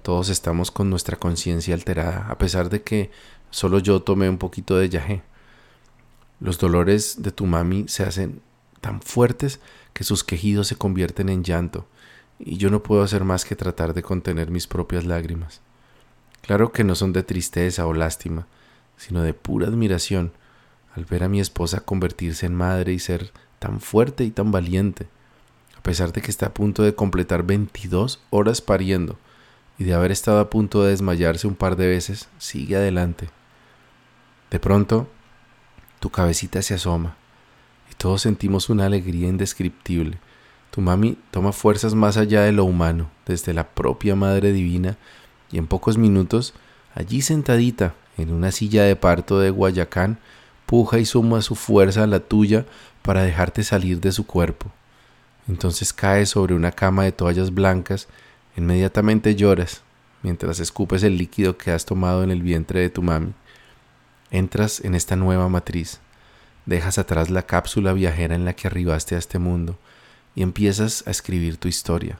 Todos 0.02 0.28
estamos 0.28 0.70
con 0.70 0.90
nuestra 0.90 1.16
conciencia 1.16 1.74
alterada, 1.74 2.26
a 2.28 2.38
pesar 2.38 2.70
de 2.70 2.82
que 2.82 3.10
solo 3.50 3.80
yo 3.80 4.00
tomé 4.02 4.28
un 4.28 4.38
poquito 4.38 4.76
de 4.76 4.88
yagé. 4.88 5.22
Los 6.40 6.58
dolores 6.58 7.22
de 7.22 7.32
tu 7.32 7.46
mami 7.46 7.88
se 7.88 8.04
hacen 8.04 8.40
tan 8.80 9.02
fuertes 9.02 9.60
que 9.92 10.04
sus 10.04 10.22
quejidos 10.22 10.68
se 10.68 10.76
convierten 10.76 11.28
en 11.28 11.42
llanto, 11.42 11.86
y 12.38 12.58
yo 12.58 12.70
no 12.70 12.82
puedo 12.82 13.02
hacer 13.02 13.24
más 13.24 13.44
que 13.44 13.56
tratar 13.56 13.92
de 13.92 14.02
contener 14.02 14.50
mis 14.52 14.68
propias 14.68 15.04
lágrimas. 15.04 15.60
Claro 16.42 16.70
que 16.70 16.84
no 16.84 16.94
son 16.94 17.12
de 17.12 17.24
tristeza 17.24 17.86
o 17.86 17.92
lástima, 17.92 18.46
sino 18.96 19.22
de 19.22 19.34
pura 19.34 19.66
admiración 19.66 20.32
al 20.94 21.04
ver 21.04 21.24
a 21.24 21.28
mi 21.28 21.40
esposa 21.40 21.80
convertirse 21.80 22.46
en 22.46 22.54
madre 22.54 22.92
y 22.92 23.00
ser 23.00 23.32
tan 23.58 23.80
fuerte 23.80 24.24
y 24.24 24.30
tan 24.30 24.52
valiente 24.52 25.08
a 25.78 25.82
pesar 25.82 26.12
de 26.12 26.20
que 26.20 26.30
está 26.30 26.46
a 26.46 26.54
punto 26.54 26.82
de 26.82 26.94
completar 26.94 27.44
22 27.44 28.20
horas 28.30 28.60
pariendo 28.60 29.16
y 29.78 29.84
de 29.84 29.94
haber 29.94 30.10
estado 30.10 30.40
a 30.40 30.50
punto 30.50 30.82
de 30.82 30.90
desmayarse 30.90 31.46
un 31.46 31.54
par 31.54 31.76
de 31.76 31.86
veces, 31.86 32.28
sigue 32.38 32.76
adelante. 32.76 33.30
De 34.50 34.58
pronto, 34.58 35.08
tu 36.00 36.10
cabecita 36.10 36.62
se 36.62 36.74
asoma 36.74 37.16
y 37.90 37.94
todos 37.94 38.22
sentimos 38.22 38.68
una 38.70 38.86
alegría 38.86 39.28
indescriptible. 39.28 40.18
Tu 40.70 40.80
mami 40.80 41.16
toma 41.30 41.52
fuerzas 41.52 41.94
más 41.94 42.16
allá 42.16 42.42
de 42.42 42.52
lo 42.52 42.64
humano, 42.64 43.10
desde 43.24 43.54
la 43.54 43.68
propia 43.68 44.16
Madre 44.16 44.52
Divina, 44.52 44.96
y 45.50 45.58
en 45.58 45.66
pocos 45.66 45.96
minutos, 45.96 46.54
allí 46.94 47.22
sentadita 47.22 47.94
en 48.18 48.32
una 48.32 48.50
silla 48.50 48.82
de 48.82 48.96
parto 48.96 49.38
de 49.38 49.50
Guayacán, 49.50 50.18
puja 50.66 50.98
y 50.98 51.06
suma 51.06 51.40
su 51.40 51.54
fuerza 51.54 52.02
a 52.02 52.06
la 52.06 52.20
tuya 52.20 52.66
para 53.02 53.22
dejarte 53.22 53.62
salir 53.62 54.00
de 54.00 54.12
su 54.12 54.26
cuerpo. 54.26 54.70
Entonces 55.48 55.92
caes 55.92 56.30
sobre 56.30 56.54
una 56.54 56.72
cama 56.72 57.04
de 57.04 57.12
toallas 57.12 57.52
blancas, 57.52 58.08
inmediatamente 58.56 59.34
lloras 59.34 59.82
mientras 60.22 60.60
escupes 60.60 61.02
el 61.02 61.16
líquido 61.16 61.56
que 61.56 61.70
has 61.70 61.84
tomado 61.84 62.22
en 62.22 62.30
el 62.30 62.42
vientre 62.42 62.80
de 62.80 62.90
tu 62.90 63.02
mami. 63.02 63.32
Entras 64.30 64.80
en 64.80 64.94
esta 64.94 65.16
nueva 65.16 65.48
matriz, 65.48 66.00
dejas 66.66 66.98
atrás 66.98 67.30
la 67.30 67.42
cápsula 67.42 67.92
viajera 67.92 68.34
en 68.34 68.44
la 68.44 68.54
que 68.54 68.66
arribaste 68.66 69.14
a 69.14 69.18
este 69.18 69.38
mundo 69.38 69.78
y 70.34 70.42
empiezas 70.42 71.06
a 71.06 71.10
escribir 71.10 71.56
tu 71.56 71.68
historia. 71.68 72.18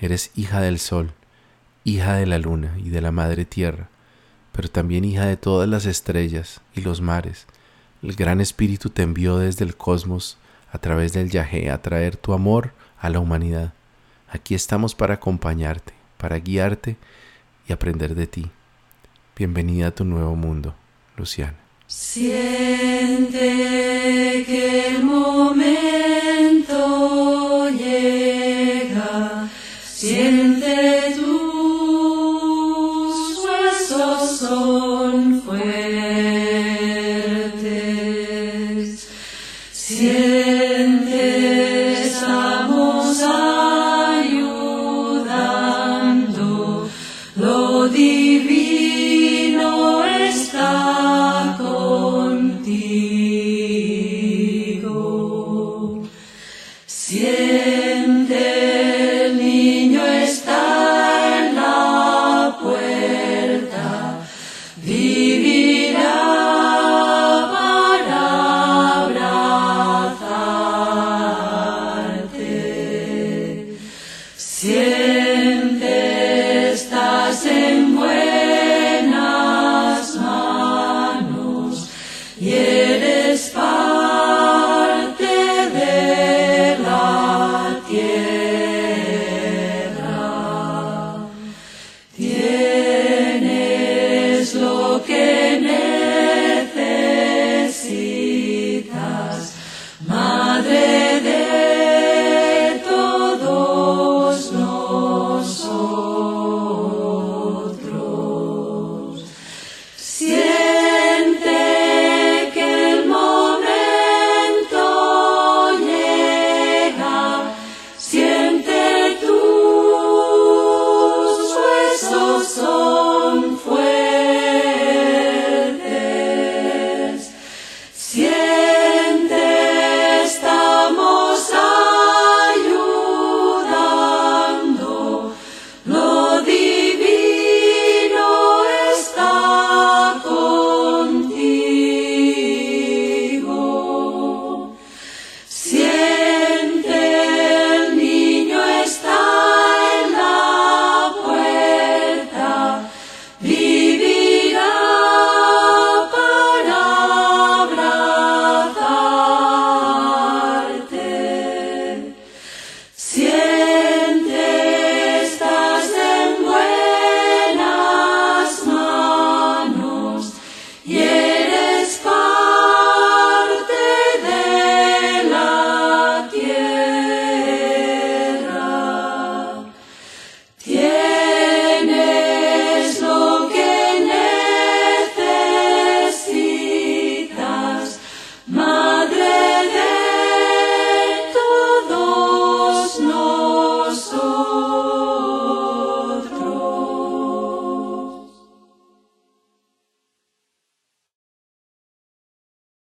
Eres 0.00 0.30
hija 0.34 0.60
del 0.60 0.78
sol, 0.78 1.12
hija 1.84 2.14
de 2.14 2.26
la 2.26 2.38
luna 2.38 2.74
y 2.78 2.90
de 2.90 3.00
la 3.00 3.12
madre 3.12 3.44
tierra, 3.44 3.88
pero 4.52 4.70
también 4.70 5.04
hija 5.04 5.26
de 5.26 5.36
todas 5.36 5.68
las 5.68 5.86
estrellas 5.86 6.60
y 6.74 6.80
los 6.80 7.00
mares. 7.00 7.46
El 8.02 8.14
gran 8.14 8.40
espíritu 8.40 8.90
te 8.90 9.02
envió 9.02 9.38
desde 9.38 9.64
el 9.64 9.76
cosmos 9.76 10.38
a 10.72 10.78
través 10.78 11.12
del 11.12 11.30
yagé 11.30 11.70
a 11.70 11.80
traer 11.82 12.16
tu 12.16 12.32
amor 12.32 12.72
a 12.98 13.10
la 13.10 13.20
humanidad. 13.20 13.74
Aquí 14.28 14.54
estamos 14.54 14.94
para 14.94 15.14
acompañarte, 15.14 15.92
para 16.16 16.38
guiarte 16.38 16.96
y 17.68 17.72
aprender 17.72 18.14
de 18.14 18.26
ti. 18.26 18.50
Bienvenida 19.36 19.88
a 19.88 19.90
tu 19.90 20.04
nuevo 20.04 20.34
mundo, 20.34 20.74
Luciana. 21.16 21.58
Siente 21.86 23.36
que 24.46 24.98
momento 25.02 25.91